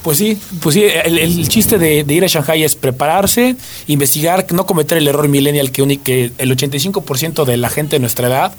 [0.03, 3.55] Pues sí, pues sí, el, chiste de, ir a Shanghai es prepararse,
[3.87, 8.53] investigar, no cometer el error millennial que, el 85% de la gente de nuestra edad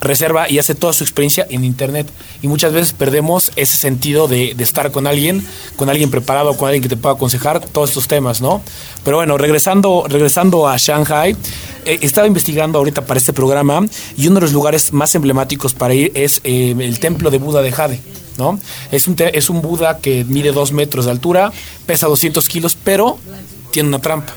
[0.00, 2.08] reserva y hace toda su experiencia en internet
[2.40, 6.68] y muchas veces perdemos ese sentido de, de estar con alguien, con alguien preparado, con
[6.68, 8.62] alguien que te pueda aconsejar todos estos temas, ¿no?
[9.04, 11.36] Pero bueno, regresando, regresando a Shanghai,
[11.84, 13.84] eh, estaba investigando ahorita para este programa
[14.16, 17.62] y uno de los lugares más emblemáticos para ir es eh, el templo de Buda
[17.62, 18.00] de Jade.
[18.38, 18.58] ¿No?
[18.90, 21.52] Es un, es un Buda que mide dos metros de altura,
[21.86, 23.18] pesa 200 kilos, pero
[23.70, 24.32] tiene una trampa.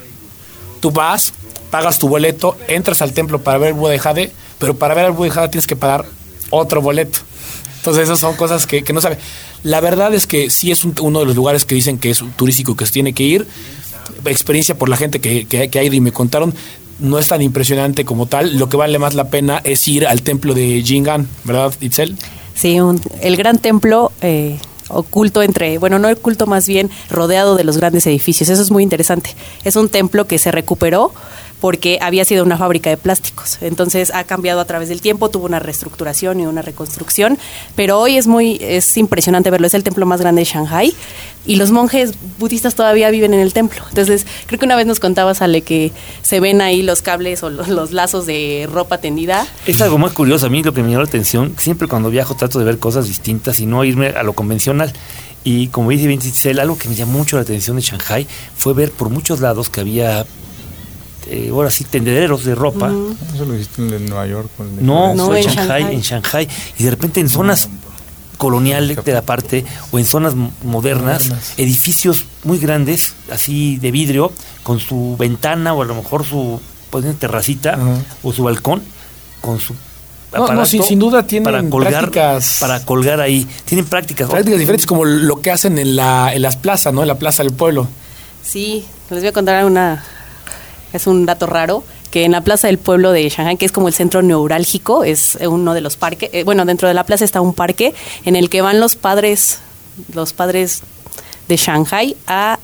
[0.82, 1.34] Tú vas,
[1.70, 5.06] pagas tu boleto, entras al templo para ver el Buda de Jade, pero para ver
[5.06, 6.06] al Buda de Jade tienes que pagar
[6.50, 7.20] otro boleto.
[7.78, 9.18] Entonces esas son cosas que, que no sabe.
[9.64, 12.24] La verdad es que sí es un- uno de los lugares que dicen que es
[12.36, 13.48] turístico que se tiene que ir.
[14.26, 16.54] Experiencia por la gente que, que, que ha ido y me contaron,
[17.00, 18.58] no es tan impresionante como tal.
[18.60, 22.18] Lo que vale más la pena es ir al templo de Jingan, ¿verdad, Itzel?
[22.62, 27.64] Sí, un- el gran templo eh, oculto entre, bueno, no oculto más bien rodeado de
[27.64, 28.50] los grandes edificios.
[28.50, 29.32] Eso es muy interesante.
[29.64, 31.12] Es un templo que se recuperó
[31.62, 33.60] porque había sido una fábrica de plásticos.
[33.62, 37.38] Entonces ha cambiado a través del tiempo, tuvo una reestructuración y una reconstrucción,
[37.76, 40.94] pero hoy es muy es impresionante verlo, es el templo más grande de Shanghai
[41.46, 43.84] y los monjes budistas todavía viven en el templo.
[43.90, 47.50] Entonces, creo que una vez nos contabas Ale que se ven ahí los cables o
[47.50, 49.48] los, los lazos de ropa tendida.
[49.66, 50.48] Es algo más curioso.
[50.48, 53.08] A mí lo que me llamó la atención, siempre cuando viajo trato de ver cosas
[53.08, 54.94] distintas y no irme a lo convencional.
[55.44, 58.92] Y como dice Giselle, algo que me llamó mucho la atención de Shanghai fue ver
[58.92, 60.26] por muchos lados que había
[61.28, 62.92] eh, ahora sí, tendederos de ropa.
[63.34, 64.50] Eso lo hiciste en Nueva York.
[64.58, 65.96] con el de No, No, en en Shanghai, Shanghai.
[65.96, 66.48] en Shanghai.
[66.78, 67.70] Y de repente en zonas
[68.38, 71.54] coloniales de la parte o en zonas modernas, Modernas.
[71.58, 74.32] edificios muy grandes, así de vidrio,
[74.64, 77.78] con su ventana o a lo mejor su pues, una terracita
[78.24, 78.82] o su balcón,
[79.42, 79.76] con su
[80.34, 83.48] No, no, sin- sin duda tienen para colgar, prácticas- para colgar ahí.
[83.66, 84.30] Tienen prácticas.
[84.30, 87.02] Prácticas diferentes como lo que hacen en, la, en las plazas, ¿no?
[87.04, 87.88] En la plaza del pueblo.
[88.44, 90.04] Sí, les voy a contar una.
[90.94, 93.88] Es un dato raro que en la plaza del pueblo de Shanghai, que es como
[93.88, 96.30] el centro neurálgico, es uno de los parques.
[96.34, 97.94] eh, bueno, dentro de la plaza está un parque
[98.26, 99.60] en el que van los padres,
[100.14, 100.82] los padres
[101.48, 102.60] de Shanghai a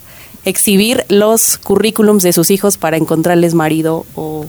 [0.45, 4.45] exhibir los currículums de sus hijos para encontrarles marido o,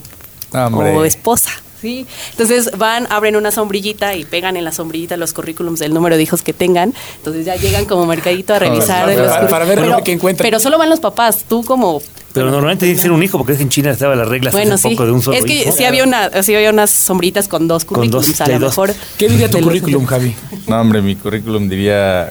[1.05, 1.51] esposa.
[1.81, 2.07] Sí.
[2.33, 6.23] Entonces van, abren una sombrillita y pegan en la sombrillita los currículums del número de
[6.25, 6.93] hijos que tengan.
[7.19, 9.05] Entonces ya llegan como mercadito a revisar.
[9.05, 10.45] para- los para- para ver pero, qué encuentran.
[10.45, 11.45] Pero solo van los papás.
[11.49, 12.03] Tú como
[12.39, 14.59] Pero normalmente dice ser un hijo, porque es que en China estaba la regla hace
[14.59, 14.91] bueno, sí.
[14.91, 15.73] poco de un solo es que hijo.
[15.77, 18.41] sí había, una, sí había unas sombritas con dos Con dos, currículums.
[18.41, 18.71] a lo dos.
[18.71, 18.95] mejor.
[19.19, 20.35] ¿Qué diría tu currículum, Javi?
[20.67, 22.31] No, hombre, mi currículum diría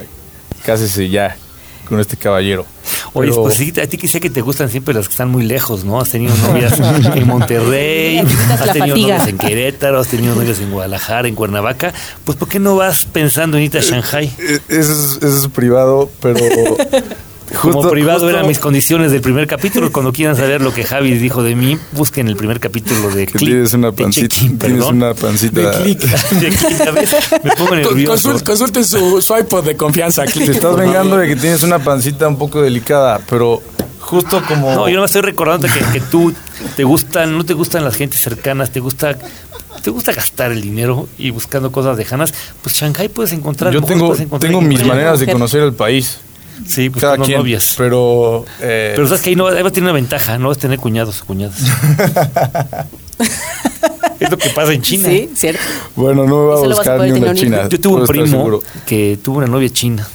[0.66, 1.36] cásese ya
[1.88, 2.66] con este caballero.
[3.14, 5.30] Oye, Pero- pues sí, a ti que sé que te gustan siempre las que están
[5.30, 6.02] muy lejos, ¿no?
[6.02, 6.74] Has tenido novias
[7.16, 11.94] en Monterrey, has tenido novias en Querétaro, has tenido novias en Guadalajara, en Cuernavaca.
[12.26, 14.30] Pues ¿por qué no vas pensando en irte a Shanghai?
[14.38, 16.38] Eh, Eso es, eso es privado, pero.
[17.62, 19.92] Como privado justo eran mis condiciones del primer capítulo.
[19.92, 23.34] Cuando quieran saber lo que Javi dijo de mí, busquen el primer capítulo de Que
[23.34, 23.50] Click.
[23.52, 24.28] tienes una pancita.
[24.28, 24.96] Check-in, Tienes perdón.
[24.98, 25.62] una pancita.
[25.62, 26.00] De click.
[26.32, 28.30] De Me pongo nervioso.
[28.32, 30.50] consul- consulten su, su iPod de confianza, Te click.
[30.50, 33.62] estás vengando de que tienes una pancita un poco delicada, pero
[34.00, 34.74] justo como.
[34.76, 36.34] No, yo no estoy recordando que, que tú
[36.76, 39.18] te gustan, no te gustan las gentes cercanas, te gusta,
[39.82, 42.34] te gusta gastar el dinero y buscando cosas lejanas.
[42.62, 43.72] Pues Shanghai puedes encontrar.
[43.74, 46.20] Yo tengo, encontrar tengo mis maneras de conocer el país.
[46.66, 47.38] Sí, pues cada quien.
[47.38, 47.76] novias.
[47.78, 48.46] Pero.
[48.62, 50.62] eh, Pero sabes que ahí no ahí va a tener una ventaja, no vas a
[50.62, 51.60] tener cuñados o cuñadas.
[54.20, 55.10] es lo que pasa en China.
[55.10, 55.62] Sí, cierto.
[55.96, 57.68] bueno, no me Y a buscar ni una china.
[57.70, 58.60] Yo tuve un primo seguro.
[58.86, 60.08] que tuvo una novia china,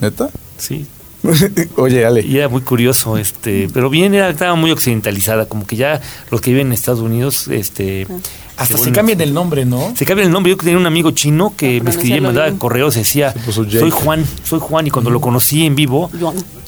[0.00, 0.28] ¿Neta?
[0.56, 0.86] sí.
[1.76, 2.22] Oye, Ale.
[2.22, 6.00] Y era muy curioso, este, pero bien era, estaba muy occidentalizada, como que ya
[6.32, 8.08] los que viven en Estados Unidos, este,
[8.56, 9.94] Hasta se vuelven- cambian el nombre, ¿no?
[9.96, 10.50] Se cambia el nombre.
[10.52, 14.60] Yo tenía un amigo chino que me escribía, me mandaba correos, decía, soy Juan, soy
[14.60, 16.10] Juan, y cuando lo conocí en vivo,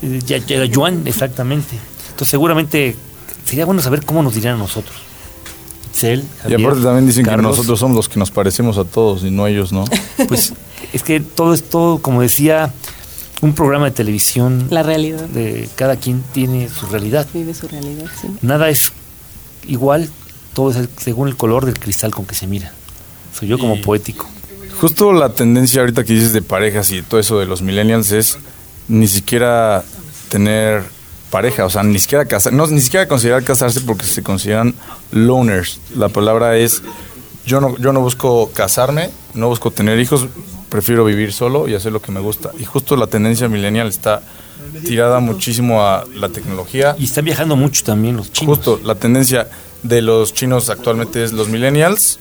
[0.02, 1.76] eh, ya, ya era Juan, exactamente.
[2.10, 2.96] Entonces seguramente
[3.44, 4.96] sería bueno saber cómo nos dirían a nosotros.
[5.92, 9.22] Cel, Y Javier, aparte también dicen que nosotros somos los que nos parecemos a todos
[9.22, 9.84] y no ellos, ¿no?
[10.28, 10.52] Pues
[10.92, 12.72] es que todo es todo, como decía,
[13.42, 15.20] un programa de televisión La realidad.
[15.28, 17.26] de cada quien tiene su realidad.
[17.32, 18.28] Vive su realidad, sí.
[18.42, 18.90] Nada es
[19.68, 20.08] igual,
[20.54, 22.72] todo es según el color del cristal con que se mira.
[23.38, 24.28] Soy yo como Y- poético.
[24.80, 28.38] Justo la tendencia ahorita que dices de parejas y todo eso de los millennials es
[28.88, 29.84] ni siquiera
[30.28, 30.82] tener
[31.30, 34.74] pareja, o sea, ni siquiera casar, no, ni siquiera considerar casarse porque se consideran
[35.12, 35.80] loners.
[35.96, 36.82] La palabra es
[37.46, 40.26] yo no yo no busco casarme, no busco tener hijos,
[40.68, 42.50] prefiero vivir solo y hacer lo que me gusta.
[42.58, 44.22] Y justo la tendencia millennial está
[44.84, 46.96] tirada muchísimo a la tecnología.
[46.98, 48.56] Y están viajando mucho también los chinos.
[48.58, 49.48] Justo, la tendencia
[49.84, 52.18] de los chinos actualmente es los millennials.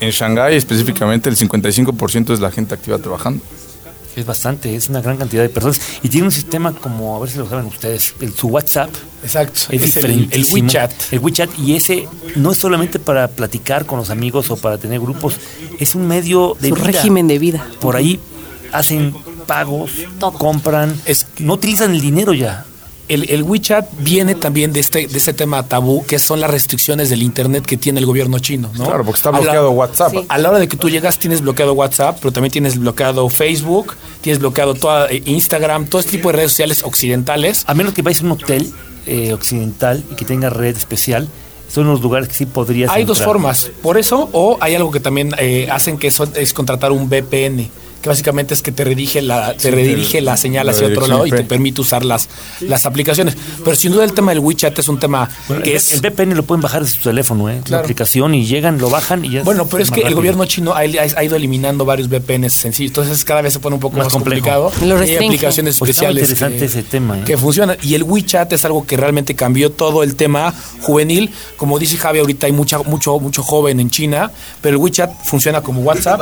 [0.00, 3.42] En Shanghái específicamente el 55% es la gente activa trabajando.
[4.16, 5.80] Es bastante, es una gran cantidad de personas.
[6.02, 8.90] Y tiene un sistema como, a ver si lo saben ustedes, el, su WhatsApp
[9.22, 9.60] Exacto.
[9.70, 10.28] es, Es el.
[10.52, 10.92] WeChat.
[11.12, 14.98] El WeChat, y ese no es solamente para platicar con los amigos o para tener
[14.98, 15.36] grupos,
[15.78, 16.84] es un medio de Su vida.
[16.86, 17.64] régimen de vida.
[17.80, 18.18] Por ahí
[18.72, 19.14] hacen
[19.46, 19.92] pagos,
[20.38, 22.64] compran, Es- no utilizan el dinero ya.
[23.08, 27.08] El, el WeChat viene también de este, de este tema tabú, que son las restricciones
[27.08, 28.84] del Internet que tiene el gobierno chino, ¿no?
[28.84, 30.10] Claro, porque está A la- bloqueado WhatsApp.
[30.12, 30.24] Sí.
[30.28, 33.94] A la hora de que tú llegas tienes bloqueado WhatsApp, pero también tienes bloqueado Facebook,
[34.20, 37.64] tienes bloqueado toda eh, Instagram, todo este tipo de redes sociales occidentales.
[37.66, 38.70] A menos que vayas a un hotel
[39.06, 41.28] eh, occidental y que tenga red especial,
[41.72, 45.00] son los lugares que sí podrías Hay dos formas, por eso, o hay algo que
[45.00, 47.70] también eh, hacen que son- es contratar un VPN,
[48.02, 50.86] que básicamente es que te redirige la, te Sí, redirige el- la señal la hacia
[50.86, 52.28] otro lado y te permite usar las,
[52.60, 53.36] las aplicaciones.
[53.64, 55.92] Pero sin duda el tema del WeChat es un tema Bueno, que el, es...
[55.92, 57.60] el VPN lo pueden bajar de su teléfono, ¿eh?
[57.68, 60.72] La aplicación y llegan, lo bajan y ya Bueno, pero es que el gobierno chino
[60.74, 64.08] ha, ha ido eliminando varios VPNs sencillos, entonces cada vez se pone un poco Más
[64.08, 64.70] complicado.
[64.82, 67.22] Lo Y hay aplicaciones Pues especiales interesante que, ese tema, ¿eh?
[67.24, 67.76] que funcionan.
[67.82, 71.30] Y el WeChat es algo que realmente cambió todo el tema juvenil.
[71.56, 74.30] Como dice Javi, ahorita hay mucha, mucho, mucho joven en China,
[74.60, 76.20] pero el WeChat funciona como WhatsApp,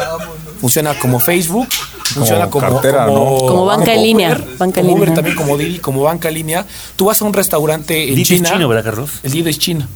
[0.60, 1.65] funciona como Facebook,
[2.14, 3.12] funciona como, cartera, ¿no?
[3.12, 5.14] Como banca en línea, Uber, banca como Uber línea.
[5.14, 6.66] también, como Didi, como banca en línea.
[6.96, 8.52] Tú vas a un restaurante en Didi es China.
[8.52, 9.10] chino, ¿verdad, Carlos?
[9.22, 9.86] El Didi es chino.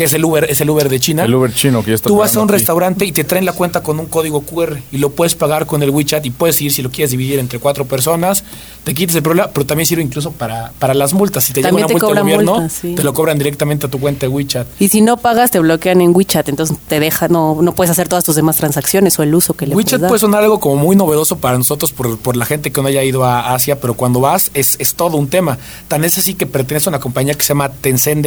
[0.00, 1.24] Que es el Uber, es el Uber de China.
[1.24, 2.54] El Uber chino que ya está Tú vas a un aquí.
[2.54, 5.82] restaurante y te traen la cuenta con un código QR y lo puedes pagar con
[5.82, 8.42] el WeChat y puedes ir si lo quieres dividir entre cuatro personas,
[8.82, 11.44] te quites el problema, pero también sirve incluso para, para las multas.
[11.44, 12.94] Si te También llega te una multa del gobierno, sí.
[12.94, 14.66] te lo cobran directamente a tu cuenta de WeChat.
[14.78, 18.08] Y si no pagas, te bloquean en WeChat, entonces te deja, no, no puedes hacer
[18.08, 20.08] todas tus demás transacciones o el uso que le WeChat puedes dar.
[20.08, 23.04] puede sonar algo como muy novedoso para nosotros por, por la gente que no haya
[23.04, 25.58] ido a Asia, pero cuando vas es, es todo un tema.
[25.88, 28.24] Tan es así que pertenece a una compañía que se llama Tencent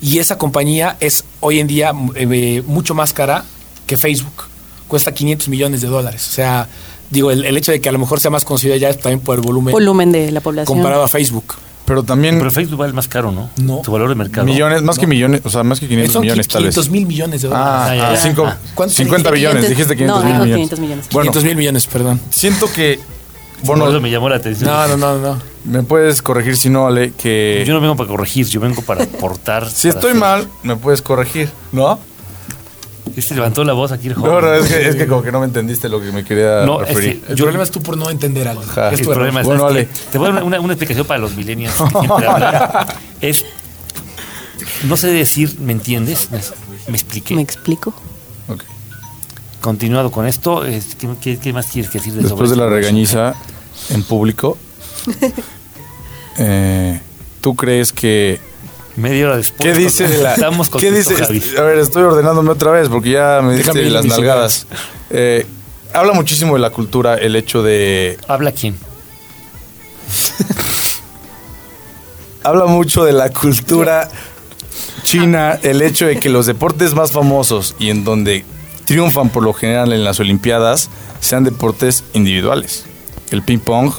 [0.00, 3.44] y esa compañía es hoy en día eh, mucho más cara
[3.86, 4.44] que Facebook.
[4.86, 6.26] Cuesta 500 millones de dólares.
[6.28, 6.66] O sea,
[7.10, 9.20] digo, el, el hecho de que a lo mejor sea más conocida ya es también
[9.20, 10.76] por el volumen volumen de la población.
[10.76, 11.54] comparado a Facebook.
[11.84, 13.48] Pero también Pero Facebook vale más caro, ¿no?
[13.56, 13.78] No.
[13.82, 14.46] Tu valor de mercado.
[14.46, 16.74] millones, más que millones, o sea, más que 500 Son millones tal vez.
[16.74, 17.66] 500 mil millones de dólares.
[17.70, 18.20] Ah, Ah, ya, ah, ya.
[18.20, 18.58] cinco- Ah.
[18.74, 19.48] ¿Cuánto 50 dijiste?
[19.48, 20.54] billones, dijiste 500 No, mil millones.
[20.56, 21.06] 500 millones.
[21.12, 22.20] Bueno, 500 mil millones, perdón.
[22.28, 23.00] siento que,
[23.62, 24.70] Bueno, bueno, eso me llamó la atención.
[24.70, 25.42] No, no, no, no.
[25.64, 29.04] me puedes corregir si no, Ale, que Yo no vengo para corregir, yo vengo para
[29.04, 29.68] aportar.
[29.70, 31.98] si para estoy hacer- mal, me puedes corregir, ¿no?
[33.16, 34.44] Y se levantó la voz aquí el No, joven.
[34.44, 36.82] no, es que, es que como que no me entendiste lo que me quería No,
[36.82, 37.20] es referir.
[37.22, 38.62] que- El Yo- problema es tú por no entender algo.
[38.62, 38.92] Ajá.
[38.92, 39.80] Es El problema es Bueno, este.
[39.80, 39.88] Ale.
[40.12, 41.74] Te voy a dar una, una explicación para los millennials.
[43.20, 43.44] que es.
[44.84, 46.28] No sé decir, ¿me entiendes?
[46.30, 46.38] Me,
[46.88, 47.34] me expliqué.
[47.34, 47.92] ¿Me explico?
[48.48, 48.62] Ok.
[49.60, 52.74] Continuado con esto, es- ¿qué, más quieres decir de Después de la esto?
[52.74, 53.34] regañiza
[53.90, 54.56] en público,
[56.38, 57.00] eh,
[57.40, 58.40] ¿tú crees que
[58.98, 59.72] Media hora después.
[59.72, 61.14] ¿Qué dice de la Estamos con ¿Qué dice?
[61.56, 64.66] A ver, estoy ordenándome otra vez porque ya me Déjame diste las nalgadas.
[65.10, 65.46] Eh,
[65.92, 68.76] habla muchísimo de la cultura el hecho de ¿Habla quién?
[72.42, 74.08] habla mucho de la cultura
[75.04, 78.44] china el hecho de que los deportes más famosos y en donde
[78.88, 80.88] triunfan por lo general en las olimpiadas
[81.20, 82.86] sean deportes individuales.
[83.30, 83.92] El ping pong,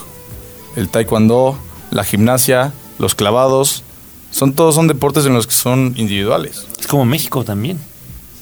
[0.75, 1.59] el taekwondo,
[1.91, 3.83] la gimnasia, los clavados,
[4.31, 6.65] son todos son deportes en los que son individuales.
[6.79, 7.77] Es como México también.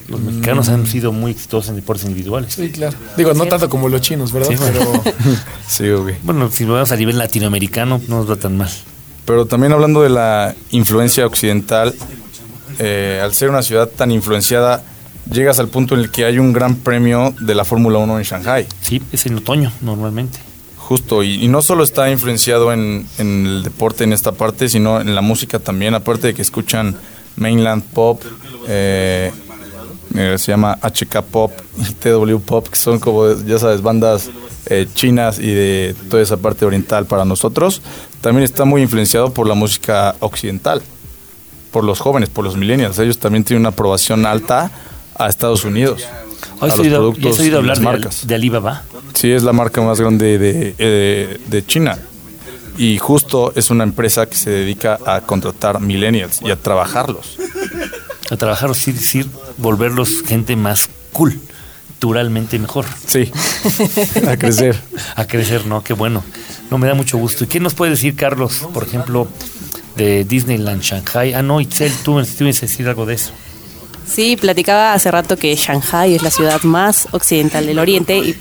[0.08, 2.54] Los mexicanos han sido muy exitosos en deportes individuales.
[2.54, 2.96] Sí, claro.
[3.18, 4.48] Digo, no tanto como los chinos, ¿verdad?
[4.48, 5.02] Sí, bueno.
[5.04, 5.16] Pero
[5.68, 6.24] Sí, ok.
[6.24, 8.70] Bueno, si lo vemos a nivel latinoamericano, no nos va tan mal.
[9.26, 11.94] Pero también hablando de la influencia occidental,
[12.80, 14.82] eh, al ser una ciudad tan influenciada,
[15.32, 18.24] llegas al punto en el que hay un gran premio de la Fórmula 1 en
[18.24, 18.68] Shanghai.
[18.82, 20.40] Sí, es en otoño normalmente.
[20.78, 25.02] Justo, y, y no solo está influenciado en, en el deporte en esta parte, sino
[25.02, 26.96] en la música también, aparte de que escuchan
[27.38, 28.22] mainland pop,
[28.68, 29.32] eh,
[30.16, 34.30] eh, se llama HK Pop y TW Pop, que son como, ya sabes, bandas
[34.66, 37.82] eh, chinas y de toda esa parte oriental para nosotros.
[38.22, 40.82] También está muy influenciado por la música occidental,
[41.72, 43.00] por los jóvenes, por los millennials.
[43.00, 44.72] Ellos también tienen una aprobación alta
[45.20, 46.04] a Estados Unidos.
[46.60, 48.28] a ¿Has los oído, productos ¿ya has oído y las hablar de, marcas.
[48.28, 48.84] de Alibaba?
[49.14, 51.98] Sí, es la marca más grande de, eh, de China.
[52.78, 57.38] Y justo es una empresa que se dedica a contratar millennials y a trabajarlos.
[58.30, 59.28] A trabajar, es decir, decir,
[59.58, 61.40] volverlos gente más cool,
[61.98, 62.86] culturalmente mejor.
[63.08, 63.32] Sí,
[64.28, 64.80] a crecer.
[65.16, 65.84] A crecer, ¿no?
[65.84, 66.24] Qué bueno.
[66.70, 67.46] No, me da mucho gusto.
[67.46, 69.28] ¿Y qué nos puede decir, Carlos, por ejemplo,
[69.96, 71.34] de Disneyland Shanghai?
[71.34, 73.32] Ah, no, Itzel, tú, tú ibas a decir algo de eso.
[74.08, 78.36] Sí, platicaba hace rato que Shanghai es la ciudad más occidental del Oriente y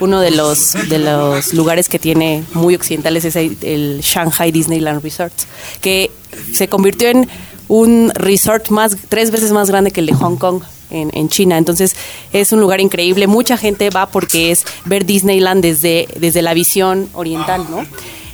[0.00, 5.32] uno de los, de los lugares que tiene muy occidentales es el, Shanghai Disneyland Resort,
[5.80, 6.10] que
[6.52, 7.28] se convirtió en
[7.68, 11.56] un resort más tres veces más grande que el de Hong Kong en, en China.
[11.56, 11.96] Entonces
[12.32, 13.26] es un lugar increíble.
[13.26, 17.86] Mucha gente va porque es ver Disneyland desde, desde la visión oriental, ¿no?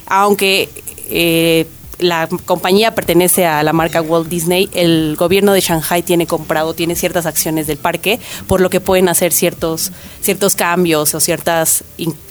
[0.07, 0.69] Aunque
[1.11, 1.66] eh,
[2.00, 6.96] la compañía pertenece a la marca Walt Disney, el gobierno de Shanghai tiene comprado, tiene
[6.96, 11.84] ciertas acciones del parque, por lo que pueden hacer ciertos, ciertos cambios o ciertas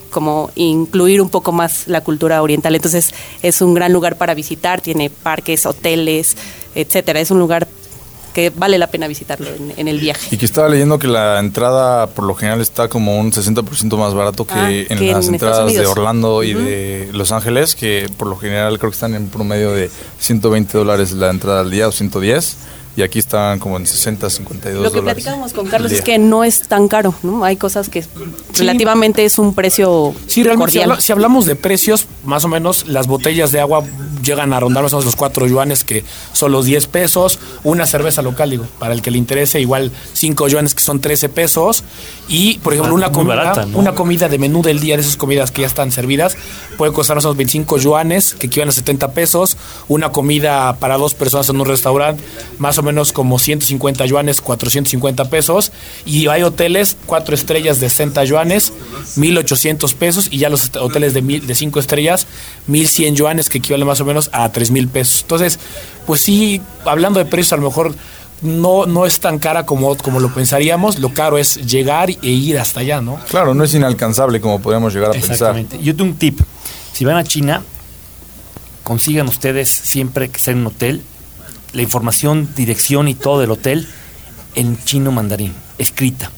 [0.10, 2.76] como incluir un poco más la cultura oriental.
[2.76, 6.36] Entonces es un gran lugar para visitar, tiene parques, hoteles,
[6.76, 7.20] etcétera.
[7.20, 7.68] Es un lugar
[8.34, 10.34] que vale la pena visitarlo en, en el viaje.
[10.34, 14.14] Y que estaba leyendo que la entrada por lo general está como un 60% más
[14.14, 15.86] barato que Ah, en que las en entradas de.
[15.86, 19.90] Orlando y de Los Ángeles, que por lo general creo que están en promedio de
[20.20, 22.58] 120 dólares la entrada al día o 110.
[23.00, 26.18] Y aquí están como en 60, 52 Lo que dólares platicábamos con Carlos es que
[26.18, 27.46] no es tan caro, ¿no?
[27.46, 28.04] Hay cosas que
[28.58, 30.92] relativamente es un precio Sí, realmente, si, cordial.
[30.92, 33.84] habla- si hablamos de precios, más o menos las botellas de agua
[34.22, 37.40] llegan a rondar más o menos los 4 yuanes, que son los 10 pesos.
[37.64, 41.30] Una cerveza local, digo, para el que le interese, igual 5 yuanes, que son 13
[41.30, 41.84] pesos.
[42.28, 43.78] Y, por ejemplo, Ah, una comida, barata, ¿no?
[43.80, 46.36] una comida de menú del día, de esas comidas que ya están servidas,
[46.78, 49.56] puede costar más o menos 25 yuanes, que equivalen a 70 pesos.
[49.88, 52.22] Una comida para dos personas en un restaurante,
[52.60, 55.72] más o menos como 150 yuanes, 450 pesos.
[56.06, 58.74] Y hay hoteles, cuatro estrellas de 60 yuanes,
[59.16, 60.28] 1800 pesos.
[60.32, 62.28] Y ya los hoteles de, mil, de 5 estrellas,
[62.68, 65.22] 1100 yuanes, que equivalen más o menos a 3000 pesos.
[65.22, 65.60] Entonces,
[66.06, 67.96] pues sí, hablando de precios, a lo mejor
[68.42, 71.00] no, no es tan cara como, como lo pensaríamos.
[71.00, 73.20] Lo caro es llegar e ir hasta allá, ¿no?
[73.30, 75.32] Claro, no es inalcanzable como podríamos llegar a pensar.
[75.32, 75.80] Exactamente.
[75.82, 76.40] Yo tengo un tip.
[76.94, 77.62] Si van a China,
[78.84, 81.02] consigan ustedes siempre que sea en un hotel
[81.74, 83.88] la información, dirección y todo del hotel
[84.56, 86.32] en chino mandarín, escrita.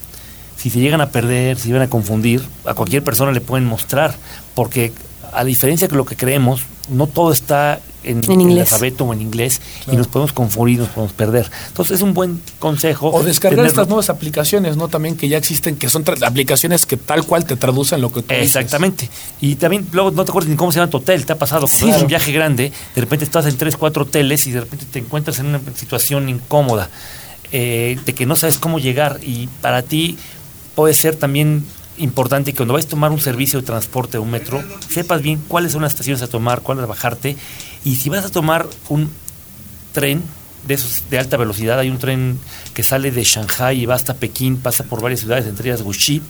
[0.57, 4.15] Si se llegan a perder, si van a confundir, a cualquier persona le pueden mostrar,
[4.53, 4.93] porque
[5.33, 9.61] a diferencia de lo que creemos, no todo está en, En alfabeto o en inglés
[9.91, 11.49] y nos podemos confundir, nos podemos perder.
[11.67, 13.09] Entonces es un buen consejo.
[13.11, 13.69] O descargar tenerlo.
[13.69, 14.87] estas nuevas aplicaciones, ¿no?
[14.87, 18.21] También que ya existen, que son tra- aplicaciones que tal cual te traducen lo que
[18.21, 18.45] tú dices.
[18.55, 19.09] Exactamente.
[19.39, 21.25] Y también luego no te acuerdas ni cómo se llama tu hotel.
[21.25, 21.89] Te ha pasado Sí.
[21.89, 24.99] es un viaje grande, de repente estás en tres, cuatro hoteles y de repente te
[24.99, 26.89] encuentras en una situación incómoda,
[27.51, 29.19] eh, de que no sabes cómo llegar.
[29.21, 30.17] Y para ti
[30.75, 31.65] puede ser también
[31.97, 35.39] importante que cuando vayas a tomar un servicio de transporte o un metro, sepas bien
[35.47, 37.35] cuáles son las estaciones a tomar, cuáles a bajarte.
[37.83, 39.09] Y si vas a tomar un
[39.93, 40.23] tren
[40.67, 42.39] de esos de alta velocidad, hay un tren
[42.73, 46.21] que sale de Shanghai y va hasta Pekín, pasa por varias ciudades, entre ellas Wuxi.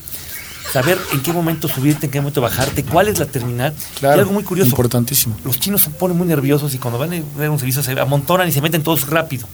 [0.71, 3.73] Saber en qué momento subirte, en qué momento bajarte, cuál es la terminal.
[3.99, 4.17] Claro.
[4.17, 4.69] y algo muy curioso.
[4.69, 5.35] Importantísimo.
[5.43, 8.47] Los chinos se ponen muy nerviosos y cuando van a ver un servicio se amontonan
[8.47, 9.47] y se meten todos rápido.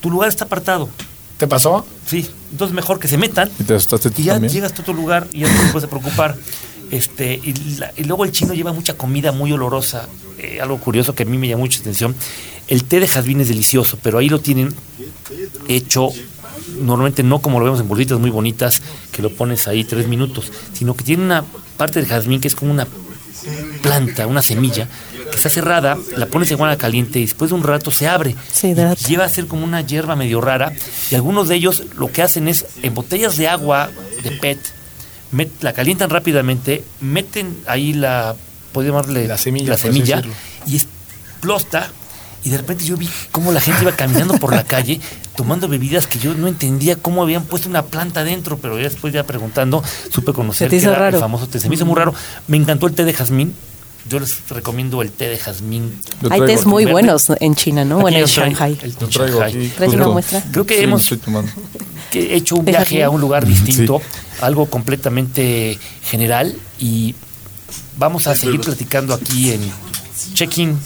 [0.00, 0.88] Tu lugar está apartado.
[1.38, 1.86] ¿Te pasó?
[2.06, 4.52] Sí, entonces mejor que se metan ¿Y te asustaste tú y ya también?
[4.52, 6.36] llegas a otro lugar y ya no te puedes preocupar.
[6.92, 10.06] Este, y, la- y luego el chino lleva mucha comida muy olorosa.
[10.38, 12.14] Eh, algo curioso que a mí me llama mucha atención.
[12.68, 14.72] El té de jazmín es delicioso, pero ahí lo tienen
[15.68, 16.08] hecho
[16.80, 18.80] normalmente no como lo vemos en bolitas muy bonitas,
[19.10, 21.44] que lo pones ahí tres minutos, sino que tiene una
[21.76, 22.86] parte del jazmín que es como una
[23.82, 24.88] planta, una semilla,
[25.30, 28.36] que está cerrada, la pones en agua caliente y después de un rato se abre.
[28.62, 29.08] Y hidrata.
[29.08, 30.72] lleva a ser como una hierba medio rara
[31.10, 33.90] y algunos de ellos lo que hacen es en botellas de agua
[34.22, 34.58] de PET,
[35.32, 38.34] met- la calientan rápidamente, meten ahí la,
[38.72, 40.22] podemos llamarle La semilla, la semilla
[40.66, 41.90] y explota.
[42.44, 45.00] Y de repente yo vi cómo la gente iba caminando por la calle
[45.36, 49.14] tomando bebidas que yo no entendía cómo habían puesto una planta dentro, pero ya después
[49.14, 49.80] ya preguntando
[50.12, 51.20] supe conocer que era el raro.
[51.20, 51.60] famoso té.
[51.60, 52.12] Se me hizo muy raro.
[52.48, 53.54] Me encantó el té de jazmín.
[54.08, 55.96] Yo les recomiendo el té de jazmín.
[56.30, 56.92] Hay tés muy verde.
[56.94, 58.00] buenos en China, ¿no?
[58.00, 58.76] Bueno, en Shanghai.
[58.82, 59.52] el té Shanghai.
[59.54, 59.68] aquí.
[59.76, 60.12] ¿Traes una justo.
[60.12, 60.42] muestra?
[60.50, 61.08] Creo que Sí, hemos
[62.10, 63.02] que hecho un ¿De viaje jazmín?
[63.04, 64.02] a un lugar distinto,
[64.40, 67.14] algo completamente general y
[67.98, 69.60] vamos a seguir platicando aquí en
[70.34, 70.78] Check-in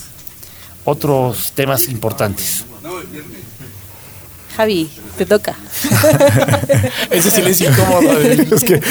[0.85, 2.63] otros temas importantes.
[4.55, 5.55] Javi, te toca.
[7.11, 8.15] Ese silencio incómodo.
[8.19, 8.81] de- Es que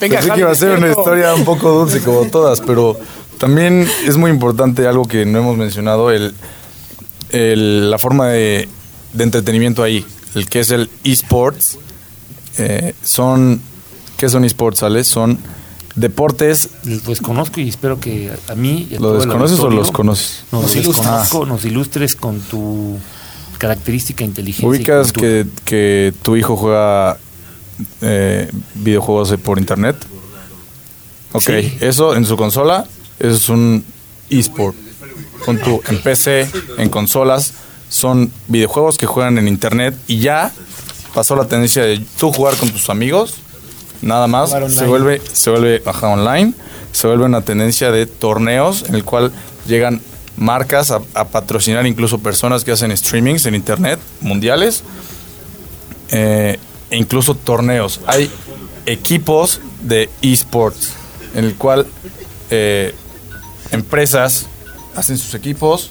[0.00, 2.98] Venga, pensé Javi, que iba a ser una historia un poco dulce como todas, pero
[3.38, 6.34] también es muy importante algo que no hemos mencionado, el,
[7.30, 8.68] el- la forma de,
[9.12, 10.04] de entretenimiento ahí,
[10.34, 11.78] el que es el esports.
[12.58, 13.62] Eh, son,
[14.22, 15.02] ¿qué son esports, Ale?
[15.02, 15.36] Son
[15.96, 16.68] deportes,
[17.04, 20.44] Pues conozco y espero que a mí y a ¿Lo desconoces o los conoces?
[20.52, 20.96] Nos Los ilustres.
[21.06, 22.98] desconozco, nos ilustres con tu
[23.58, 24.68] característica inteligencia.
[24.68, 27.18] ubicas que, que tu hijo juega
[28.00, 29.96] eh, videojuegos por internet.
[31.32, 31.76] Ok, Sí.
[31.80, 32.86] eso en su consola
[33.18, 33.84] eso es un
[34.30, 34.76] esport.
[35.44, 36.48] Con tu, En PC,
[36.78, 37.54] en consolas,
[37.88, 40.52] son videojuegos que juegan en internet y ya
[41.12, 43.34] pasó la tendencia de tú jugar con tus amigos,
[44.02, 46.52] nada más, se vuelve, se vuelve ajá, online,
[46.92, 49.32] se vuelve una tendencia de torneos en el cual
[49.66, 50.00] llegan
[50.36, 54.82] marcas a, a patrocinar incluso personas que hacen streamings en internet mundiales
[56.10, 56.58] eh,
[56.90, 58.00] e incluso torneos.
[58.06, 58.30] Hay
[58.86, 60.92] equipos de esports
[61.34, 61.86] en el cual
[62.50, 62.94] eh,
[63.70, 64.46] empresas
[64.94, 65.90] hacen sus equipos,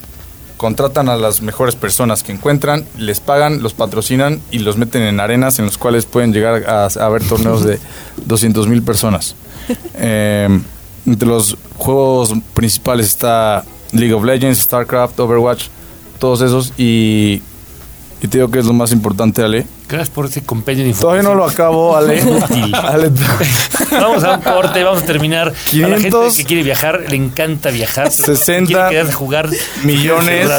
[0.61, 5.19] contratan a las mejores personas que encuentran, les pagan, los patrocinan y los meten en
[5.19, 7.79] arenas en los cuales pueden llegar a, a ver torneos de
[8.27, 9.35] 200 mil personas.
[9.95, 10.47] Eh,
[11.07, 15.65] entre los juegos principales está League of Legends, StarCraft, Overwatch,
[16.19, 17.41] todos esos y,
[18.23, 19.65] y te digo que es lo más importante, Ale.
[19.89, 22.23] Gracias por ese compendio de Todavía no lo acabo, Ale.
[22.25, 22.73] Útil.
[22.75, 23.09] Ale,
[23.91, 25.47] Vamos a un corte, vamos a terminar.
[25.47, 28.11] A la gente 500, que quiere viajar, le encanta viajar.
[28.11, 29.49] 60 quiere quedarse a jugar
[29.83, 30.49] millones.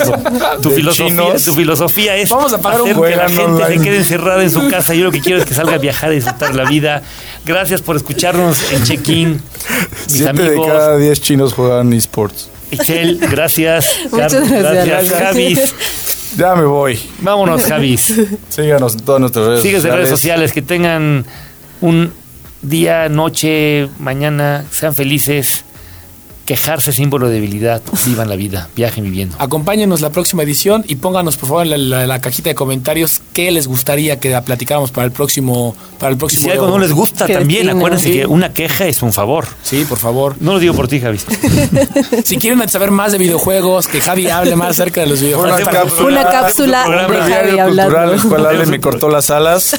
[0.60, 1.44] Tu de filosofía, chinos.
[1.44, 4.50] tu filosofía es Vamos a pagar un hacer que la gente se quede encerrada en
[4.50, 4.94] su casa.
[4.94, 7.02] Yo lo que quiero es que salga a viajar y disfrutar la vida.
[7.46, 9.30] Gracias por escucharnos en Check-in.
[9.30, 9.40] Mis
[10.08, 12.50] Siete de amigos, cada 10 chinos juegan esports.
[12.72, 13.86] Excel, gracias.
[14.10, 14.86] Muchas Carlos, gracias.
[14.86, 16.22] Gracias, Javis.
[16.37, 16.99] Ya me voy.
[17.20, 18.14] Vámonos, Javis.
[18.49, 19.97] Síganos en todas nuestras redes Sigues en sociales.
[19.99, 20.53] redes sociales.
[20.53, 21.24] Que tengan
[21.80, 22.12] un
[22.62, 24.64] día, noche, mañana.
[24.70, 25.64] Sean felices.
[26.45, 27.80] Quejarse es símbolo de debilidad.
[28.05, 29.36] Vivan la vida, viajen viviendo.
[29.38, 33.20] Acompáñenos la próxima edición y pónganos por favor en la, la- la cajita de comentarios
[33.32, 36.93] qué les gustaría que platicáramos para el próximo para el próximo Si algo no les
[36.93, 38.12] gusta también, acuérdense Sí.
[38.14, 39.47] que una queja es un favor.
[39.62, 40.34] Sí, por favor.
[40.40, 41.18] No lo digo por ti, Javi.
[42.24, 45.61] Si quieren saber más de videojuegos, que Javi hable más acerca de los videojuegos.
[45.61, 48.49] Una cápsula, Una cápsula de Javi cultural, hablando.
[48.49, 49.74] Ale me cortó las alas.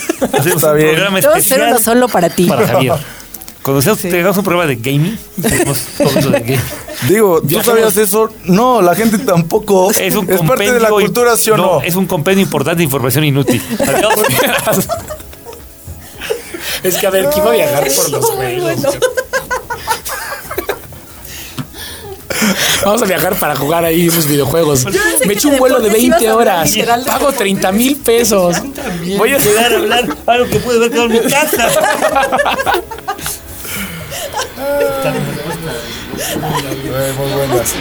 [0.46, 0.90] Está bien.
[0.92, 2.46] programa Te vamos a hacer especial uno solo para ti.
[2.46, 2.94] para Javier.
[3.64, 6.60] Cuando sea- tengamos un programa de gaming, hacemos todo eso de gaming.
[7.08, 8.30] Digo, ¿tú sabías eso?
[8.44, 9.90] No, la gente tampoco.
[9.92, 11.82] Es un parte de la compendio- cultura, ¿sí o no?
[11.82, 13.62] Es un compendio importante de información inútil.
[16.84, 18.26] Es que a ver, ¿quién va a viajar por los?
[22.84, 24.86] Vamos a viajar para jugar ahí unos videojuegos.
[25.26, 27.06] Me eché un vuelo de deportes ibas 20 a hablar horas.
[27.06, 28.58] Pago 30 mil pesos.
[29.18, 31.70] Voy a llegar a hablar algo que puede ver en mi casa.
[37.18, 37.74] Muy buenas.